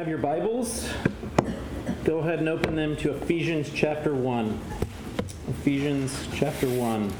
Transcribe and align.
have 0.00 0.08
your 0.08 0.16
Bibles, 0.16 0.88
go 2.04 2.20
ahead 2.20 2.38
and 2.38 2.48
open 2.48 2.74
them 2.74 2.96
to 2.96 3.14
Ephesians 3.14 3.70
chapter 3.74 4.14
1. 4.14 4.58
Ephesians 5.48 6.26
chapter 6.32 6.66
1. 6.66 7.12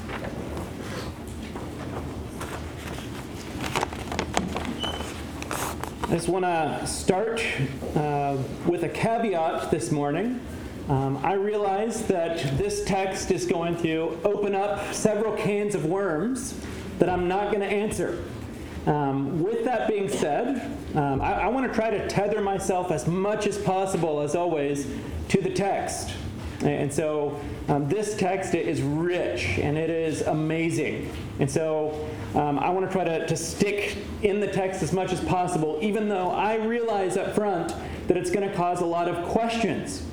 I 6.05 6.15
just 6.15 6.27
want 6.27 6.43
to 6.43 6.87
start 6.87 7.45
uh, 7.95 8.37
with 8.65 8.81
a 8.81 8.89
caveat 8.89 9.69
this 9.69 9.91
morning. 9.91 10.39
Um, 10.89 11.17
I 11.23 11.33
realize 11.33 12.07
that 12.07 12.57
this 12.57 12.83
text 12.85 13.29
is 13.29 13.45
going 13.45 13.79
to 13.83 14.19
open 14.23 14.55
up 14.55 14.91
several 14.91 15.37
cans 15.37 15.75
of 15.75 15.85
worms 15.85 16.59
that 16.97 17.09
I'm 17.09 17.27
not 17.27 17.51
going 17.51 17.61
to 17.61 17.71
answer. 17.71 18.23
Um, 18.87 19.43
with 19.43 19.65
that 19.65 19.87
being 19.87 20.09
said, 20.09 20.80
um, 20.95 21.21
I, 21.21 21.43
I 21.43 21.47
want 21.47 21.67
to 21.67 21.73
try 21.73 21.89
to 21.89 22.07
tether 22.07 22.41
myself 22.41 22.91
as 22.91 23.07
much 23.07 23.47
as 23.47 23.57
possible, 23.57 24.21
as 24.21 24.35
always, 24.35 24.87
to 25.29 25.41
the 25.41 25.49
text. 25.49 26.11
And 26.61 26.93
so 26.93 27.39
um, 27.69 27.87
this 27.89 28.15
text 28.15 28.53
is 28.53 28.81
rich 28.81 29.57
and 29.57 29.77
it 29.77 29.89
is 29.89 30.21
amazing. 30.21 31.11
And 31.39 31.49
so 31.49 32.07
um, 32.35 32.59
I 32.59 32.69
want 32.69 32.85
to 32.85 32.91
try 32.91 33.03
to, 33.03 33.35
stick 33.35 33.97
in 34.21 34.39
the 34.39 34.47
text 34.47 34.83
as 34.83 34.93
much 34.93 35.11
as 35.11 35.19
possible, 35.21 35.79
even 35.81 36.07
though 36.07 36.29
I 36.29 36.55
realize 36.55 37.17
up 37.17 37.33
front 37.33 37.73
that 38.07 38.17
it's 38.17 38.29
going 38.29 38.47
to 38.47 38.55
cause 38.55 38.81
a 38.81 38.85
lot 38.85 39.07
of 39.07 39.25
questions. 39.29 40.05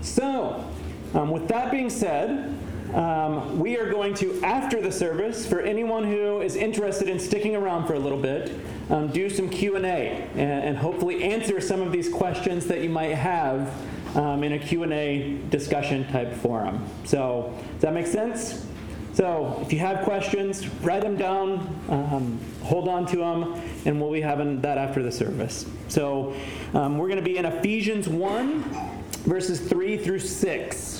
So, 0.00 0.64
um, 1.12 1.30
with 1.30 1.48
that 1.48 1.70
being 1.70 1.90
said, 1.90 2.56
um, 2.94 3.58
we 3.58 3.78
are 3.78 3.88
going 3.90 4.14
to, 4.14 4.42
after 4.42 4.80
the 4.80 4.90
service, 4.90 5.46
for 5.46 5.60
anyone 5.60 6.04
who 6.04 6.40
is 6.40 6.56
interested 6.56 7.08
in 7.08 7.18
sticking 7.20 7.54
around 7.54 7.86
for 7.86 7.94
a 7.94 7.98
little 7.98 8.18
bit, 8.18 8.52
um, 8.90 9.08
do 9.08 9.30
some 9.30 9.48
Q&A 9.48 9.80
and, 9.80 10.36
and, 10.36 10.76
hopefully 10.76 11.22
answer 11.22 11.60
some 11.60 11.80
of 11.80 11.92
these 11.92 12.08
questions 12.08 12.66
that 12.66 12.80
you 12.82 12.90
might 12.90 13.14
have 13.14 13.72
um, 14.16 14.42
in 14.42 14.54
a 14.54 14.58
Q&A 14.58 15.38
discussion 15.50 16.06
type 16.08 16.34
forum. 16.34 16.84
So 17.04 17.56
does 17.74 17.82
that 17.82 17.94
make 17.94 18.08
sense? 18.08 18.66
So 19.12 19.58
if 19.62 19.72
you 19.72 19.78
have 19.80 20.04
questions, 20.04 20.66
write 20.82 21.02
them 21.02 21.16
down, 21.16 21.58
um, 21.88 22.40
hold 22.62 22.88
on 22.88 23.06
to 23.06 23.16
them, 23.16 23.60
and 23.84 24.00
we'll 24.00 24.12
be 24.12 24.20
having 24.20 24.60
that 24.62 24.78
after 24.78 25.02
the 25.02 25.12
service. 25.12 25.66
So 25.88 26.34
um, 26.74 26.98
we're 26.98 27.08
going 27.08 27.18
to 27.18 27.24
be 27.24 27.36
in 27.36 27.44
Ephesians 27.44 28.08
1, 28.08 28.62
verses 29.24 29.60
3 29.60 29.98
through 29.98 30.20
6. 30.20 30.99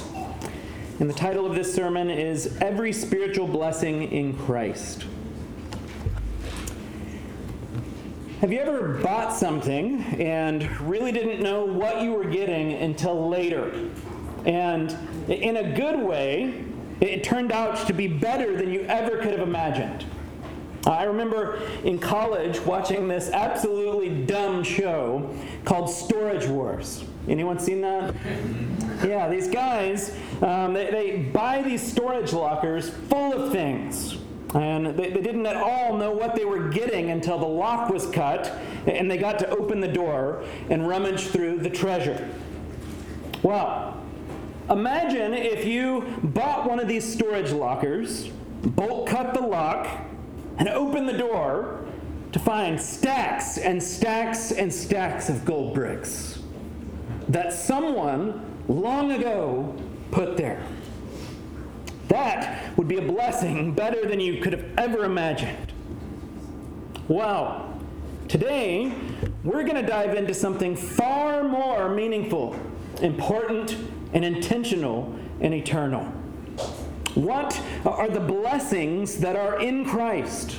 And 1.00 1.08
the 1.08 1.14
title 1.14 1.46
of 1.46 1.54
this 1.54 1.74
sermon 1.74 2.10
is 2.10 2.58
Every 2.60 2.92
Spiritual 2.92 3.48
Blessing 3.48 4.12
in 4.12 4.36
Christ. 4.36 5.06
Have 8.42 8.52
you 8.52 8.60
ever 8.60 8.98
bought 9.02 9.34
something 9.34 10.02
and 10.20 10.78
really 10.82 11.10
didn't 11.10 11.42
know 11.42 11.64
what 11.64 12.02
you 12.02 12.12
were 12.12 12.26
getting 12.26 12.74
until 12.74 13.30
later? 13.30 13.88
And 14.44 14.94
in 15.28 15.56
a 15.56 15.74
good 15.74 15.98
way, 15.98 16.66
it 17.00 17.24
turned 17.24 17.50
out 17.50 17.86
to 17.86 17.94
be 17.94 18.06
better 18.06 18.54
than 18.54 18.70
you 18.70 18.82
ever 18.82 19.16
could 19.22 19.32
have 19.32 19.40
imagined. 19.40 20.04
I 20.86 21.04
remember 21.04 21.62
in 21.82 21.98
college 21.98 22.60
watching 22.60 23.08
this 23.08 23.30
absolutely 23.30 24.24
dumb 24.26 24.62
show 24.62 25.34
called 25.64 25.88
Storage 25.88 26.46
Wars. 26.46 27.04
Anyone 27.26 27.58
seen 27.58 27.80
that? 27.80 28.14
Yeah, 29.02 29.28
these 29.28 29.48
guys, 29.48 30.14
um, 30.42 30.74
they, 30.74 30.90
they 30.90 31.16
buy 31.32 31.62
these 31.62 31.80
storage 31.80 32.32
lockers 32.32 32.90
full 32.90 33.32
of 33.32 33.52
things. 33.52 34.18
And 34.54 34.86
they, 34.86 35.10
they 35.10 35.22
didn't 35.22 35.46
at 35.46 35.56
all 35.56 35.96
know 35.96 36.10
what 36.10 36.34
they 36.34 36.44
were 36.44 36.68
getting 36.68 37.10
until 37.10 37.38
the 37.38 37.46
lock 37.46 37.88
was 37.88 38.06
cut 38.06 38.52
and 38.86 39.10
they 39.10 39.16
got 39.16 39.38
to 39.38 39.48
open 39.50 39.80
the 39.80 39.88
door 39.88 40.44
and 40.70 40.86
rummage 40.86 41.28
through 41.28 41.58
the 41.58 41.70
treasure. 41.70 42.28
Well, 43.42 44.02
imagine 44.68 45.34
if 45.34 45.64
you 45.64 46.02
bought 46.22 46.68
one 46.68 46.80
of 46.80 46.88
these 46.88 47.10
storage 47.10 47.52
lockers, 47.52 48.26
bolt 48.62 49.06
cut 49.06 49.34
the 49.34 49.40
lock, 49.40 49.88
and 50.58 50.68
opened 50.68 51.08
the 51.08 51.16
door 51.16 51.86
to 52.32 52.38
find 52.38 52.80
stacks 52.80 53.56
and 53.56 53.82
stacks 53.82 54.52
and 54.52 54.72
stacks 54.72 55.28
of 55.28 55.44
gold 55.44 55.74
bricks 55.74 56.40
that 57.28 57.52
someone 57.52 58.49
long 58.70 59.12
ago 59.12 59.74
put 60.10 60.36
there. 60.36 60.62
That 62.08 62.76
would 62.76 62.88
be 62.88 62.98
a 62.98 63.02
blessing 63.02 63.72
better 63.72 64.06
than 64.06 64.20
you 64.20 64.40
could 64.40 64.52
have 64.52 64.64
ever 64.78 65.04
imagined. 65.04 65.72
Well, 67.08 67.80
today 68.28 68.92
we're 69.44 69.62
going 69.64 69.76
to 69.76 69.86
dive 69.86 70.14
into 70.14 70.34
something 70.34 70.76
far 70.76 71.42
more 71.44 71.88
meaningful, 71.88 72.56
important, 73.00 73.76
and 74.12 74.24
intentional 74.24 75.16
and 75.40 75.54
eternal. 75.54 76.04
What 77.14 77.60
are 77.84 78.08
the 78.08 78.20
blessings 78.20 79.18
that 79.18 79.34
are 79.36 79.60
in 79.60 79.84
Christ 79.84 80.56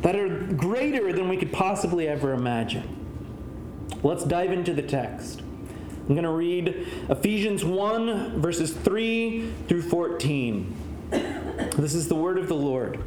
that 0.00 0.16
are 0.16 0.46
greater 0.54 1.12
than 1.12 1.28
we 1.28 1.36
could 1.36 1.52
possibly 1.52 2.08
ever 2.08 2.32
imagine? 2.32 2.96
Let's 4.02 4.24
dive 4.24 4.52
into 4.52 4.72
the 4.72 4.82
text. 4.82 5.42
I'm 6.10 6.16
going 6.16 6.24
to 6.24 6.30
read 6.30 6.88
Ephesians 7.08 7.64
1, 7.64 8.40
verses 8.40 8.72
3 8.72 9.48
through 9.68 9.82
14. 9.82 10.74
This 11.76 11.94
is 11.94 12.08
the 12.08 12.16
word 12.16 12.36
of 12.36 12.48
the 12.48 12.56
Lord. 12.56 13.00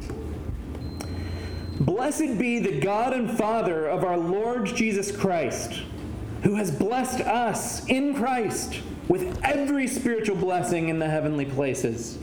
Blessed 1.78 2.38
be 2.38 2.60
the 2.60 2.80
God 2.80 3.12
and 3.12 3.30
Father 3.30 3.86
of 3.86 4.04
our 4.04 4.16
Lord 4.16 4.64
Jesus 4.74 5.14
Christ, 5.14 5.82
who 6.44 6.54
has 6.54 6.70
blessed 6.70 7.20
us 7.20 7.86
in 7.88 8.14
Christ 8.14 8.80
with 9.06 9.38
every 9.44 9.86
spiritual 9.86 10.36
blessing 10.36 10.88
in 10.88 10.98
the 10.98 11.10
heavenly 11.10 11.44
places, 11.44 12.18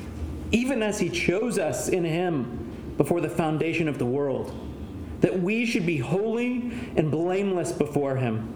even 0.52 0.82
as 0.82 1.00
he 1.00 1.10
chose 1.10 1.60
us 1.60 1.90
in 1.90 2.04
him 2.04 2.96
before 2.98 3.22
the 3.22 3.30
foundation 3.30 3.88
of 3.88 4.00
the 4.00 4.06
world, 4.08 4.52
that 5.20 5.42
we 5.42 5.64
should 5.64 5.86
be 5.86 5.98
holy 5.98 6.72
and 6.96 7.12
blameless 7.12 7.72
before 7.72 8.16
him. 8.16 8.56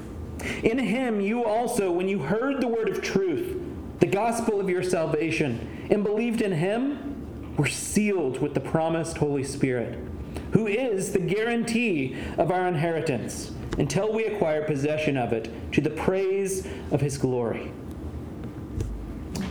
In 0.63 0.77
him 0.79 1.21
you 1.21 1.43
also, 1.43 1.91
when 1.91 2.07
you 2.07 2.19
heard 2.19 2.61
the 2.61 2.67
word 2.67 2.89
of 2.89 3.01
truth, 3.01 3.61
the 3.99 4.07
gospel 4.07 4.59
of 4.59 4.69
your 4.69 4.83
salvation, 4.83 5.87
and 5.89 6.03
believed 6.03 6.41
in 6.41 6.51
him, 6.51 7.55
were 7.57 7.67
sealed 7.67 8.41
with 8.41 8.53
the 8.53 8.59
promised 8.59 9.17
Holy 9.17 9.43
Spirit, 9.43 9.99
who 10.53 10.67
is 10.67 11.11
the 11.11 11.19
guarantee 11.19 12.17
of 12.37 12.51
our 12.51 12.67
inheritance 12.67 13.51
until 13.77 14.11
we 14.11 14.25
acquire 14.25 14.63
possession 14.63 15.17
of 15.17 15.33
it 15.33 15.49
to 15.73 15.81
the 15.81 15.89
praise 15.89 16.67
of 16.91 17.01
his 17.01 17.17
glory. 17.17 17.71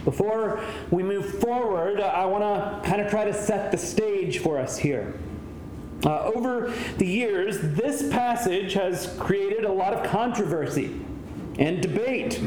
Before 0.05 0.65
we 0.91 1.03
move 1.03 1.41
forward, 1.41 2.01
I 2.01 2.25
want 2.25 2.43
to 2.43 2.89
kind 2.89 3.01
of 3.03 3.11
try 3.11 3.25
to 3.25 3.35
set 3.35 3.71
the 3.71 3.79
stage 3.79 4.39
for 4.39 4.59
us 4.59 4.79
here. 4.79 5.19
Uh, 6.05 6.31
over 6.35 6.73
the 6.99 7.07
years, 7.07 7.61
this 7.61 8.09
passage 8.11 8.73
has 8.73 9.15
created 9.19 9.65
a 9.65 9.73
lot 9.73 9.93
of 9.93 10.05
controversy 10.11 11.01
and 11.59 11.83
debate 11.83 12.41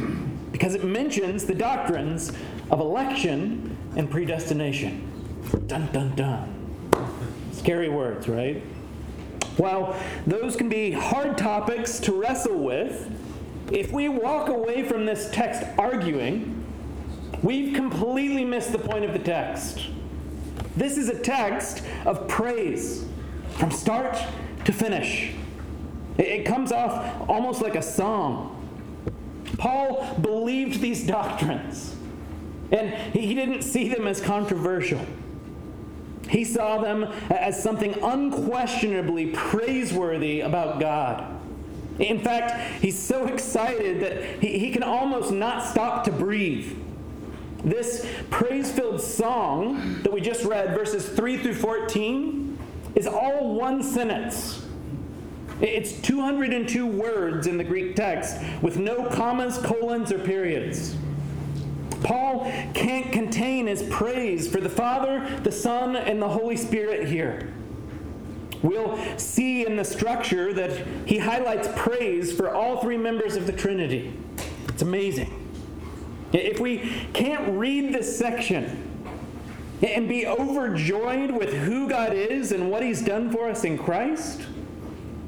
because 0.52 0.74
it 0.74 0.84
mentions 0.84 1.46
the 1.46 1.54
doctrines 1.54 2.32
of 2.72 2.80
election 2.80 3.78
and 3.96 4.10
predestination. 4.10 5.10
Dun 5.68 5.88
dun 5.92 6.16
dun. 6.16 6.50
Scary 7.52 7.90
words, 7.90 8.28
right? 8.28 8.62
While 9.58 9.96
those 10.26 10.56
can 10.56 10.68
be 10.68 10.92
hard 10.92 11.38
topics 11.38 12.00
to 12.02 12.20
wrestle 12.20 12.58
with, 12.58 13.12
if 13.72 13.92
we 13.92 14.10
walk 14.10 14.50
away 14.50 14.84
from 14.88 15.06
this 15.06 15.30
text 15.32 15.64
arguing 15.78 16.64
we've 17.44 17.76
completely 17.76 18.46
missed 18.46 18.72
the 18.72 18.80
point 18.80 19.04
of 19.04 19.14
the 19.14 19.20
text. 19.20 19.90
This 20.76 20.98
is 20.98 21.10
a 21.10 21.20
text 21.20 21.84
of 22.06 22.28
praise 22.28 23.06
from 23.54 23.72
start 23.72 24.18
to 24.66 24.74
finish. 24.74 25.34
It 26.18 26.46
comes 26.46 26.72
off 26.72 27.30
almost 27.30 27.62
like 27.62 27.76
a 27.76 27.82
song. 27.82 28.50
Paul 29.58 30.18
believed 30.22 30.82
these 30.82 31.06
doctrines, 31.08 31.96
and 32.72 32.94
he 33.14 33.34
didn't 33.34 33.64
see 33.64 33.90
them 33.90 34.08
as 34.08 34.22
controversial. 34.22 35.06
He 36.30 36.44
saw 36.44 36.80
them 36.80 37.04
as 37.30 37.62
something 37.62 37.96
unquestionably 38.02 39.28
praiseworthy 39.28 40.42
about 40.42 40.80
God. 40.80 41.40
In 42.00 42.20
fact, 42.20 42.82
he's 42.82 42.98
so 42.98 43.28
excited 43.28 44.00
that 44.02 44.42
he, 44.42 44.58
he 44.58 44.72
can 44.72 44.84
almost 44.84 45.32
not 45.32 45.66
stop 45.66 46.06
to 46.06 46.12
breathe. 46.12 46.76
This 47.64 48.06
praise 48.30 48.72
filled 48.72 49.00
song 49.00 50.02
that 50.04 50.12
we 50.12 50.22
just 50.22 50.44
read, 50.44 50.76
verses 50.76 51.08
3 51.08 51.38
through 51.38 51.56
14, 51.56 52.43
is 52.96 53.08
all 53.08 53.56
one 53.56 53.82
sentence. 53.84 54.66
It's 55.62 55.94
202 56.02 56.86
words 56.86 57.48
in 57.48 57.58
the 57.58 57.64
Greek 57.64 57.96
text 57.96 58.38
with 58.62 58.78
no 58.78 59.06
commas, 59.10 59.58
colons, 59.60 60.12
or 60.12 60.20
periods. 60.20 60.96
Paul 62.04 62.52
can't 62.74 63.12
contain 63.12 63.68
his 63.68 63.84
praise 63.84 64.48
for 64.48 64.60
the 64.60 64.70
Father, 64.70 65.40
the 65.44 65.52
Son, 65.52 65.96
and 65.96 66.22
the 66.22 66.28
Holy 66.28 66.58
Spirit 66.58 67.08
here. 67.08 67.54
We'll 68.62 68.98
see 69.18 69.66
in 69.66 69.76
the 69.76 69.84
structure 69.84 70.54
that 70.54 70.86
he 71.06 71.18
highlights 71.18 71.68
praise 71.76 72.32
for 72.32 72.54
all 72.54 72.82
three 72.82 72.98
members 72.98 73.36
of 73.36 73.46
the 73.46 73.54
Trinity. 73.54 74.14
It's 74.70 74.82
amazing. 74.82 75.40
If 76.32 76.60
we 76.60 77.08
can't 77.14 77.58
read 77.58 77.94
this 77.94 78.18
section 78.18 78.93
and 79.84 80.08
be 80.08 80.26
overjoyed 80.26 81.32
with 81.32 81.54
who 81.54 81.90
God 81.90 82.14
is 82.14 82.52
and 82.52 82.72
what 82.72 82.84
he's 82.84 83.02
done 83.02 83.32
for 83.32 83.50
us 83.50 83.64
in 83.64 83.78
Christ, 83.78 84.42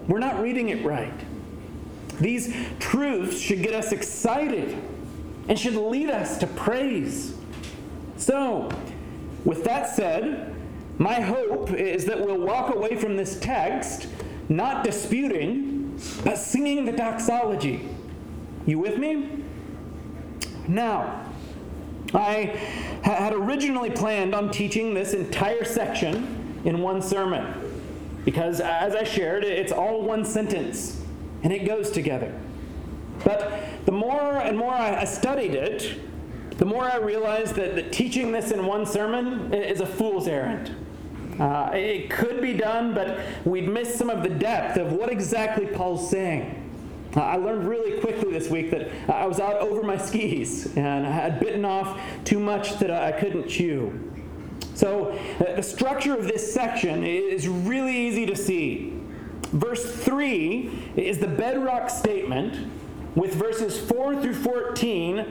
we're 0.07 0.19
not 0.19 0.41
reading 0.41 0.69
it 0.69 0.83
right. 0.85 1.13
These 2.19 2.55
truths 2.79 3.39
should 3.39 3.61
get 3.61 3.73
us 3.73 3.91
excited 3.91 4.81
and 5.49 5.59
should 5.59 5.75
lead 5.75 6.09
us 6.09 6.37
to 6.37 6.47
praise. 6.47 7.35
So, 8.17 8.69
with 9.43 9.65
that 9.65 9.93
said, 9.93 10.55
my 10.97 11.19
hope 11.19 11.71
is 11.71 12.05
that 12.05 12.19
we'll 12.19 12.39
walk 12.39 12.73
away 12.73 12.95
from 12.95 13.17
this 13.17 13.37
text 13.39 14.07
not 14.47 14.83
disputing, 14.83 15.99
but 16.23 16.37
singing 16.37 16.85
the 16.85 16.91
doxology. 16.91 17.89
You 18.65 18.79
with 18.79 18.97
me? 18.97 19.43
Now, 20.67 21.25
I 22.15 22.57
had 23.03 23.33
originally 23.33 23.89
planned 23.89 24.33
on 24.33 24.49
teaching 24.49 24.93
this 24.93 25.13
entire 25.13 25.65
section 25.65 26.61
in 26.63 26.81
one 26.81 27.01
sermon 27.01 27.53
because, 28.23 28.59
as 28.59 28.95
I 28.95 29.03
shared, 29.03 29.43
it's 29.43 29.71
all 29.71 30.01
one 30.01 30.25
sentence 30.25 31.01
and 31.43 31.53
it 31.53 31.65
goes 31.65 31.91
together. 31.91 32.33
But 33.23 33.85
the 33.85 33.91
more 33.91 34.37
and 34.37 34.57
more 34.57 34.73
I 34.73 35.03
studied 35.05 35.53
it, 35.53 35.99
the 36.57 36.65
more 36.65 36.83
I 36.83 36.97
realized 36.97 37.55
that, 37.55 37.75
that 37.75 37.91
teaching 37.91 38.31
this 38.31 38.51
in 38.51 38.65
one 38.65 38.85
sermon 38.85 39.53
is 39.53 39.81
a 39.81 39.85
fool's 39.85 40.27
errand. 40.27 40.73
Uh, 41.39 41.69
it 41.73 42.09
could 42.09 42.41
be 42.41 42.53
done, 42.53 42.93
but 42.93 43.19
we'd 43.43 43.67
miss 43.67 43.93
some 43.93 44.09
of 44.09 44.23
the 44.23 44.29
depth 44.29 44.77
of 44.77 44.93
what 44.93 45.11
exactly 45.11 45.65
Paul's 45.65 46.09
saying. 46.09 46.64
Uh, 47.15 47.21
I 47.21 47.37
learned 47.37 47.67
really 47.67 47.99
quickly 47.99 48.31
this 48.31 48.49
week 48.49 48.71
that 48.71 48.89
I 49.09 49.25
was 49.25 49.39
out 49.39 49.57
over 49.61 49.83
my 49.83 49.97
skis 49.97 50.75
and 50.75 51.07
I 51.07 51.11
had 51.11 51.39
bitten 51.39 51.63
off 51.63 51.99
too 52.25 52.39
much 52.39 52.77
that 52.79 52.91
I 52.91 53.11
couldn't 53.11 53.47
chew. 53.47 54.11
So, 54.73 55.11
uh, 55.39 55.55
the 55.55 55.63
structure 55.63 56.13
of 56.13 56.25
this 56.25 56.53
section 56.53 57.03
is 57.03 57.47
really 57.47 57.95
easy 57.95 58.25
to 58.25 58.35
see. 58.35 58.93
Verse 59.51 59.95
3 60.03 60.91
is 60.97 61.19
the 61.19 61.27
bedrock 61.27 61.89
statement 61.89 62.67
with 63.15 63.35
verses 63.35 63.79
4 63.79 64.21
through 64.21 64.33
14 64.33 65.25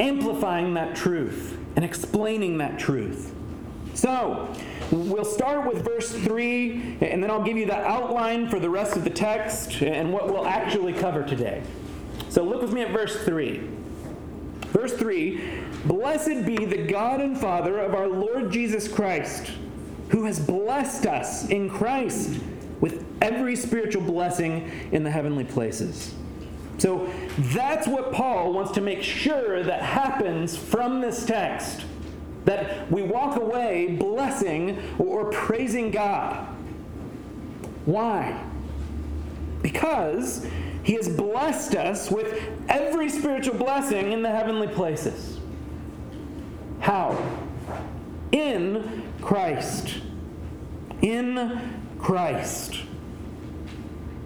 amplifying 0.00 0.74
that 0.74 0.96
truth 0.96 1.58
and 1.76 1.84
explaining 1.84 2.58
that 2.58 2.78
truth. 2.78 3.34
So, 3.98 4.48
we'll 4.92 5.24
start 5.24 5.66
with 5.66 5.84
verse 5.84 6.12
3, 6.12 6.98
and 7.00 7.20
then 7.20 7.32
I'll 7.32 7.42
give 7.42 7.56
you 7.56 7.66
the 7.66 7.74
outline 7.74 8.48
for 8.48 8.60
the 8.60 8.70
rest 8.70 8.96
of 8.96 9.02
the 9.02 9.10
text 9.10 9.82
and 9.82 10.12
what 10.12 10.28
we'll 10.28 10.46
actually 10.46 10.92
cover 10.92 11.24
today. 11.24 11.64
So, 12.28 12.44
look 12.44 12.62
with 12.62 12.72
me 12.72 12.82
at 12.82 12.92
verse 12.92 13.24
3. 13.24 13.68
Verse 14.66 14.92
3 14.92 15.42
Blessed 15.86 16.46
be 16.46 16.64
the 16.64 16.86
God 16.86 17.20
and 17.20 17.36
Father 17.36 17.80
of 17.80 17.92
our 17.92 18.06
Lord 18.06 18.52
Jesus 18.52 18.86
Christ, 18.86 19.50
who 20.10 20.26
has 20.26 20.38
blessed 20.38 21.06
us 21.06 21.48
in 21.48 21.68
Christ 21.68 22.38
with 22.78 23.04
every 23.20 23.56
spiritual 23.56 24.02
blessing 24.02 24.70
in 24.92 25.02
the 25.02 25.10
heavenly 25.10 25.42
places 25.42 26.14
so 26.78 27.12
that's 27.38 27.88
what 27.88 28.12
Paul 28.12 28.52
wants 28.52 28.70
to 28.72 28.80
make 28.80 29.02
sure 29.02 29.62
that 29.64 29.82
happens 29.82 30.56
from 30.56 31.00
this 31.00 31.26
text. 31.26 31.84
That 32.48 32.90
we 32.90 33.02
walk 33.02 33.36
away 33.36 33.96
blessing 33.98 34.82
or 34.98 35.30
praising 35.30 35.90
God. 35.90 36.46
Why? 37.84 38.42
Because 39.60 40.46
he 40.82 40.94
has 40.94 41.10
blessed 41.10 41.74
us 41.74 42.10
with 42.10 42.42
every 42.70 43.10
spiritual 43.10 43.56
blessing 43.56 44.12
in 44.12 44.22
the 44.22 44.30
heavenly 44.30 44.68
places. 44.68 45.38
How? 46.80 47.22
In 48.32 49.02
Christ. 49.20 49.98
In 51.02 51.82
Christ. 51.98 52.80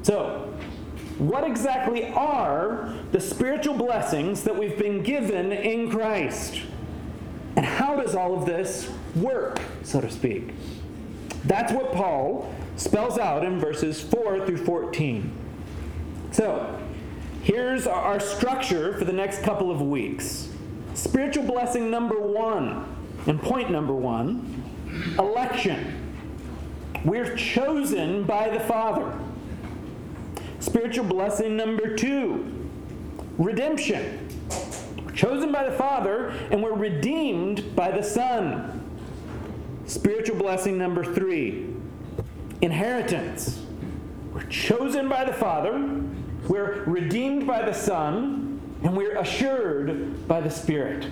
So, 0.03 0.57
what 1.19 1.43
exactly 1.43 2.13
are 2.13 2.95
the 3.11 3.21
spiritual 3.21 3.75
blessings 3.75 4.45
that 4.45 4.57
we've 4.57 4.79
been 4.79 5.03
given 5.03 5.51
in 5.51 5.91
Christ? 5.91 6.61
And 7.57 7.67
how 7.67 7.97
does 7.97 8.15
all 8.15 8.37
of 8.37 8.47
this 8.47 8.91
work, 9.15 9.61
so 9.83 10.01
to 10.01 10.11
speak? 10.11 10.53
That's 11.45 11.73
what 11.73 11.93
Paul 11.93 12.53
spells 12.77 13.19
out 13.19 13.45
in 13.45 13.61
verses 13.61 14.01
4 14.01 14.47
through 14.47 14.65
14. 14.65 15.31
So, 16.31 16.81
here's 17.43 17.87
our 17.87 18.21
structure 18.21 18.97
for 18.97 19.05
the 19.05 19.13
next 19.13 19.43
couple 19.43 19.71
of 19.71 19.83
weeks. 19.83 20.49
Spiritual 20.95 21.45
blessing 21.45 21.91
number 21.91 22.19
one, 22.19 22.87
and 23.27 23.41
point 23.41 23.71
number 23.71 23.95
one 23.95 24.63
election. 25.19 25.99
We're 27.05 27.35
chosen 27.37 28.25
by 28.25 28.49
the 28.51 28.61
Father. 28.61 29.19
Spiritual 30.61 31.05
blessing 31.05 31.57
number 31.57 31.97
two 31.97 32.71
redemption. 33.39 34.22
Chosen 35.23 35.53
by 35.53 35.63
the 35.63 35.77
Father 35.77 36.31
and 36.51 36.61
we're 36.61 36.75
redeemed 36.75 37.77
by 37.77 37.93
the 37.93 38.03
Son. 38.03 38.83
Spiritual 39.87 40.37
blessing 40.37 40.77
number 40.77 41.05
three 41.05 41.69
inheritance. 42.61 43.65
We're 44.33 44.43
chosen 44.47 45.09
by 45.09 45.25
the 45.25 45.33
Father, 45.33 46.03
we're 46.49 46.83
redeemed 46.87 47.47
by 47.47 47.63
the 47.63 47.73
Son, 47.73 48.61
and 48.83 48.97
we're 48.97 49.17
assured 49.17 50.27
by 50.27 50.41
the 50.41 50.51
Spirit. 50.51 51.07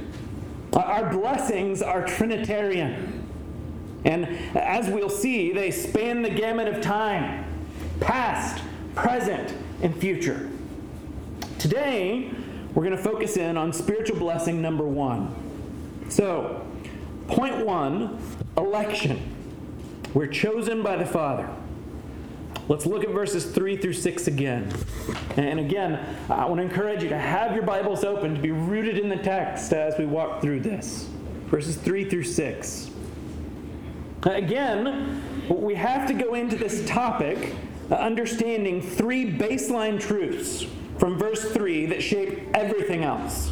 Our 0.73 1.09
blessings 1.13 1.81
are 1.81 2.05
Trinitarian. 2.05 3.29
And 4.05 4.27
as 4.57 4.89
we'll 4.89 5.09
see, 5.09 5.53
they 5.53 5.71
span 5.71 6.23
the 6.23 6.31
gamut 6.31 6.67
of 6.67 6.81
time 6.81 7.45
past, 8.01 8.61
present, 8.97 9.55
and 9.83 9.97
future. 9.97 10.51
Today, 11.61 12.33
we're 12.75 12.85
going 12.85 12.97
to 12.97 13.03
focus 13.03 13.37
in 13.37 13.57
on 13.57 13.73
spiritual 13.73 14.19
blessing 14.19 14.63
number 14.63 14.85
one. 14.85 15.35
So, 16.09 16.67
point 17.29 17.65
one 17.65 18.21
election. 18.57 19.37
We're 20.15 20.29
chosen 20.29 20.83
by 20.83 20.97
the 20.97 21.07
Father. 21.07 21.49
Let's 22.69 22.87
look 22.87 23.03
at 23.03 23.11
verses 23.11 23.47
3 23.47 23.77
through 23.79 23.95
6 23.95 24.29
again. 24.29 24.73
And 25.37 25.59
again, 25.59 26.17
I 26.29 26.45
want 26.45 26.59
to 26.59 26.63
encourage 26.63 27.03
you 27.03 27.09
to 27.09 27.19
have 27.19 27.55
your 27.55 27.65
Bibles 27.65 28.05
open, 28.05 28.37
to 28.37 28.41
be 28.41 28.53
rooted 28.53 28.99
in 28.99 29.09
the 29.09 29.17
text 29.17 29.73
as 29.73 29.99
we 29.99 30.07
walk 30.07 30.41
through 30.41 30.61
this. 30.61 31.09
Verses 31.47 31.77
3 31.77 32.09
through 32.09 32.25
6. 32.25 32.91
Again, 34.23 35.23
we 35.49 35.75
have 35.75 36.07
to 36.07 36.15
go 36.15 36.35
into 36.35 36.55
this 36.55 36.87
topic 36.87 37.57
uh, 37.91 37.95
understanding 37.95 38.81
three 38.81 39.33
baseline 39.33 40.01
truths 40.01 40.67
from 41.01 41.19
verse 41.19 41.51
3 41.51 41.87
that 41.87 42.03
shape 42.03 42.39
everything 42.55 43.03
else. 43.03 43.51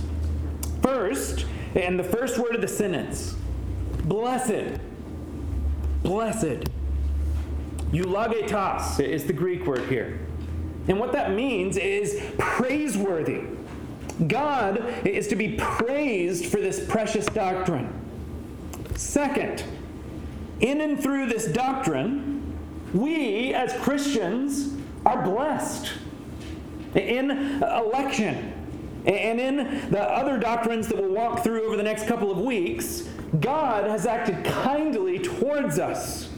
First, 0.83 1.47
and 1.75 1.99
the 1.99 2.05
first 2.05 2.39
word 2.39 2.55
of 2.55 2.61
the 2.61 2.69
sentence 2.69 3.35
blessed. 4.05 4.79
Blessed. 6.03 6.69
Eulogetos 7.91 9.01
is 9.01 9.25
the 9.25 9.33
Greek 9.33 9.67
word 9.67 9.89
here. 9.89 10.21
And 10.89 11.01
what 11.01 11.13
that 11.13 11.33
means 11.33 11.79
is 11.79 12.23
praiseworthy, 12.39 13.45
God 14.27 15.07
is 15.07 15.29
to 15.29 15.37
be 15.37 15.57
praised 15.57 16.47
for 16.47 16.59
this 16.59 16.85
precious 16.87 17.27
doctrine. 17.27 17.93
Second, 18.95 19.65
in 20.61 20.81
and 20.81 21.03
through 21.03 21.27
this 21.27 21.47
doctrine, 21.47 22.59
we 22.93 23.55
as 23.55 23.73
Christians 23.81 24.75
are 25.07 25.23
blessed. 25.23 25.93
In 26.99 27.31
election 27.63 28.53
and 29.07 29.41
in 29.41 29.91
the 29.91 30.03
other 30.03 30.39
doctrines 30.39 30.89
that 30.89 30.97
we'll 30.97 31.15
walk 31.15 31.43
through 31.43 31.67
over 31.67 31.77
the 31.77 31.83
next 31.83 32.07
couple 32.07 32.31
of 32.31 32.39
weeks, 32.39 33.09
God 33.41 33.89
has 33.89 34.05
acted 34.07 34.45
kindly 34.45 35.19
towards 35.19 35.79
us. 35.79 36.29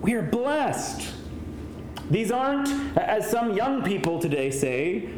We 0.00 0.14
are 0.14 0.22
blessed. 0.22 1.12
These 2.10 2.30
aren't, 2.30 2.68
as 2.96 3.28
some 3.28 3.56
young 3.56 3.82
people 3.82 4.20
today 4.20 4.50
say, 4.50 5.08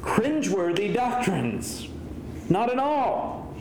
cringeworthy 0.00 0.94
doctrines. 0.94 1.88
Not 2.48 2.70
at 2.70 2.78
all. 2.78 3.54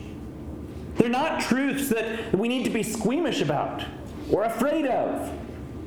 They're 0.96 1.10
not 1.10 1.42
truths 1.42 1.90
that 1.90 2.34
we 2.34 2.48
need 2.48 2.64
to 2.66 2.70
be 2.70 2.84
squeamish 2.84 3.42
about, 3.42 3.84
or 4.32 4.44
afraid 4.44 4.86
of, 4.86 5.32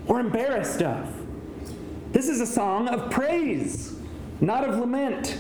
or 0.07 0.21
embarrassed 0.21 0.83
of. 0.83 1.15
This 2.13 2.29
is 2.29 2.41
a 2.41 2.47
song 2.47 2.89
of 2.89 3.11
praise, 3.11 3.98
not 4.41 4.69
of 4.69 4.79
lament. 4.79 5.39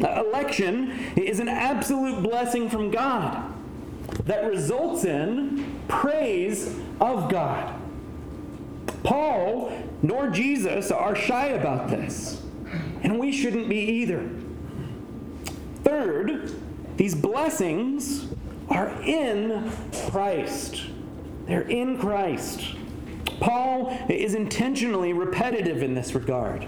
Election 0.00 0.90
is 1.16 1.40
an 1.40 1.48
absolute 1.48 2.22
blessing 2.22 2.70
from 2.70 2.90
God 2.90 3.52
that 4.24 4.44
results 4.44 5.04
in 5.04 5.80
praise 5.88 6.78
of 7.00 7.30
God. 7.30 7.74
Paul 9.02 9.72
nor 10.02 10.28
Jesus 10.28 10.90
are 10.90 11.16
shy 11.16 11.46
about 11.46 11.88
this, 11.88 12.42
and 13.02 13.18
we 13.18 13.32
shouldn't 13.32 13.68
be 13.68 13.78
either. 13.78 14.28
Third, 15.82 16.54
these 16.96 17.14
blessings 17.14 18.28
are 18.68 18.90
in 19.02 19.72
Christ. 20.10 20.82
They're 21.46 21.62
in 21.62 21.98
Christ. 21.98 22.76
Paul 23.40 23.96
is 24.08 24.34
intentionally 24.34 25.12
repetitive 25.12 25.82
in 25.82 25.94
this 25.94 26.14
regard. 26.14 26.66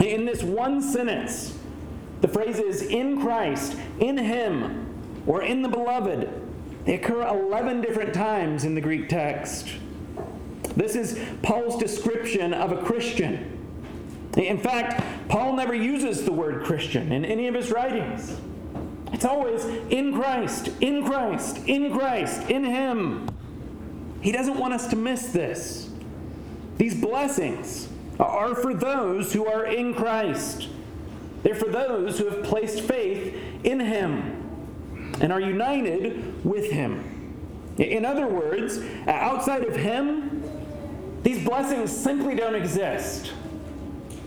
In 0.00 0.24
this 0.24 0.42
one 0.42 0.82
sentence, 0.82 1.58
the 2.20 2.28
phrases 2.28 2.82
in 2.82 3.20
Christ, 3.20 3.76
in 3.98 4.18
Him, 4.18 5.22
or 5.26 5.42
in 5.42 5.62
the 5.62 5.68
beloved, 5.68 6.28
they 6.84 6.94
occur 6.94 7.22
11 7.22 7.80
different 7.80 8.14
times 8.14 8.64
in 8.64 8.74
the 8.74 8.80
Greek 8.80 9.08
text. 9.08 9.68
This 10.76 10.94
is 10.94 11.18
Paul's 11.42 11.78
description 11.78 12.52
of 12.54 12.72
a 12.72 12.82
Christian. 12.82 13.52
In 14.36 14.58
fact, 14.58 15.02
Paul 15.28 15.54
never 15.54 15.74
uses 15.74 16.24
the 16.24 16.32
word 16.32 16.64
Christian 16.64 17.10
in 17.10 17.24
any 17.24 17.48
of 17.48 17.54
his 17.54 17.70
writings. 17.70 18.38
It's 19.12 19.24
always 19.24 19.64
in 19.64 20.14
Christ, 20.14 20.70
in 20.80 21.04
Christ, 21.04 21.58
in 21.66 21.92
Christ, 21.92 22.50
in 22.50 22.64
Him. 22.64 23.28
He 24.20 24.32
doesn't 24.32 24.58
want 24.58 24.74
us 24.74 24.88
to 24.88 24.96
miss 24.96 25.28
this. 25.28 25.88
These 26.76 27.00
blessings 27.00 27.88
are 28.18 28.54
for 28.54 28.74
those 28.74 29.32
who 29.32 29.46
are 29.46 29.66
in 29.66 29.94
Christ. 29.94 30.68
They're 31.42 31.54
for 31.54 31.68
those 31.68 32.18
who 32.18 32.28
have 32.28 32.44
placed 32.44 32.80
faith 32.80 33.36
in 33.62 33.80
Him 33.80 35.16
and 35.20 35.32
are 35.32 35.40
united 35.40 36.44
with 36.44 36.70
Him. 36.70 37.12
In 37.78 38.04
other 38.04 38.26
words, 38.26 38.80
outside 39.06 39.64
of 39.64 39.76
Him, 39.76 40.42
these 41.22 41.44
blessings 41.44 41.90
simply 41.90 42.34
don't 42.34 42.54
exist. 42.54 43.32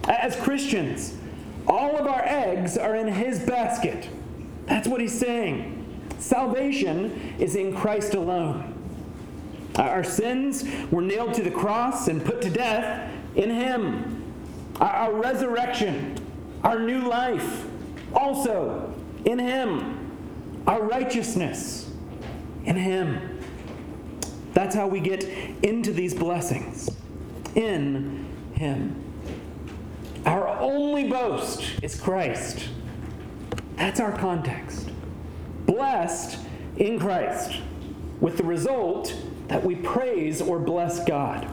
As 0.08 0.36
Christians, 0.36 1.16
all 1.68 1.98
of 1.98 2.08
our 2.08 2.24
eggs 2.24 2.78
are 2.78 2.96
in 2.96 3.08
His 3.08 3.40
basket. 3.40 4.08
That's 4.66 4.88
what 4.88 5.02
He's 5.02 5.18
saying. 5.18 5.76
Salvation 6.20 7.36
is 7.40 7.56
in 7.56 7.76
Christ 7.76 8.14
alone. 8.14 8.76
Our 9.76 10.04
sins 10.04 10.66
were 10.92 11.02
nailed 11.02 11.34
to 11.36 11.44
the 11.44 11.52
cross 11.52 12.08
and 12.08 12.24
put 12.24 12.42
to 12.42 12.50
death 12.50 13.12
in 13.36 13.50
Him. 13.50 14.34
Our 14.80 15.14
resurrection, 15.14 16.18
our 16.64 16.80
new 16.80 17.08
life, 17.08 17.66
also 18.14 18.94
in 19.26 19.40
Him 19.40 20.00
our 20.70 20.84
righteousness 20.84 21.90
in 22.66 22.76
Him. 22.76 23.40
That's 24.54 24.76
how 24.76 24.88
we 24.88 25.00
get 25.00 25.24
into 25.64 25.92
these 25.92 26.14
blessings 26.14 26.90
in 27.56 28.28
Him. 28.54 29.04
Our 30.28 30.48
only 30.48 31.10
boast 31.10 31.64
is 31.82 32.00
Christ. 32.00 32.70
That's 33.78 34.00
our 34.00 34.16
context. 34.16 34.92
Blessed 35.66 36.38
in 36.78 37.00
Christ, 37.00 37.62
with 38.22 38.38
the 38.38 38.44
result 38.44 39.16
that 39.48 39.64
we 39.64 39.76
praise 39.76 40.40
or 40.40 40.60
bless 40.60 41.04
God. 41.04 41.48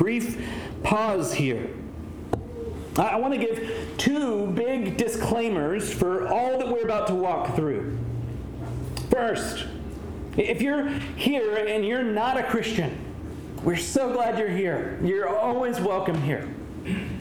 Brief 0.00 0.42
pause 0.82 1.34
here. 1.34 1.68
I 2.96 3.16
want 3.16 3.34
to 3.34 3.38
give 3.38 3.98
two 3.98 4.46
big 4.46 4.96
disclaimers 4.96 5.92
for 5.92 6.26
all 6.26 6.56
that 6.56 6.68
we're 6.68 6.84
about 6.84 7.08
to 7.08 7.14
walk 7.14 7.54
through. 7.54 7.98
First, 9.10 9.66
if 10.38 10.62
you're 10.62 10.88
here 10.88 11.54
and 11.54 11.84
you're 11.84 12.02
not 12.02 12.38
a 12.38 12.44
Christian, 12.44 12.98
we're 13.62 13.76
so 13.76 14.10
glad 14.14 14.38
you're 14.38 14.48
here. 14.48 14.98
You're 15.04 15.28
always 15.28 15.78
welcome 15.82 16.22
here. 16.22 16.48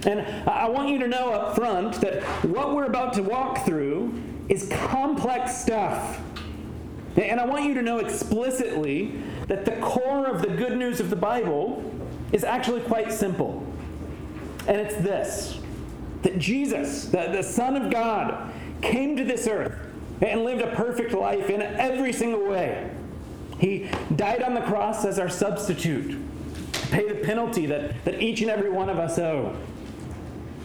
And 0.06 0.22
I 0.50 0.70
want 0.70 0.88
you 0.88 1.00
to 1.00 1.08
know 1.10 1.34
up 1.34 1.56
front 1.56 1.96
that 1.96 2.24
what 2.46 2.74
we're 2.74 2.86
about 2.86 3.12
to 3.16 3.24
walk 3.24 3.66
through 3.66 4.24
is 4.48 4.70
complex 4.88 5.54
stuff. 5.54 6.22
And 7.18 7.42
I 7.42 7.46
want 7.46 7.66
you 7.66 7.74
to 7.74 7.82
know 7.82 7.98
explicitly 7.98 9.22
that 9.48 9.66
the 9.66 9.74
core 9.82 10.28
of 10.28 10.42
the 10.42 10.48
good 10.48 10.78
news 10.78 11.02
of 11.02 11.10
the 11.10 11.18
Bible 11.18 11.84
is 12.32 12.44
actually 12.44 12.82
quite 12.82 13.12
simple. 13.12 13.66
And 14.68 14.78
it's 14.78 14.96
this 14.96 15.60
that 16.22 16.38
Jesus, 16.38 17.06
the, 17.06 17.30
the 17.32 17.42
Son 17.42 17.78
of 17.78 17.90
God, 17.92 18.52
came 18.82 19.16
to 19.16 19.24
this 19.24 19.48
earth 19.48 19.78
and 20.22 20.44
lived 20.44 20.62
a 20.62 20.76
perfect 20.76 21.14
life 21.14 21.50
in 21.50 21.62
every 21.62 22.12
single 22.12 22.46
way. 22.46 22.92
He 23.58 23.90
died 24.16 24.44
on 24.44 24.54
the 24.54 24.62
cross 24.62 25.06
as 25.06 25.18
our 25.18 25.30
substitute 25.30 26.20
to 26.74 26.88
pay 26.88 27.08
the 27.08 27.16
penalty 27.16 27.66
that, 27.68 28.04
that 28.06 28.22
each 28.22 28.42
and 28.42 28.50
every 28.50 28.70
one 28.70 28.90
of 28.90 28.98
us 29.00 29.18
owe. 29.18 29.56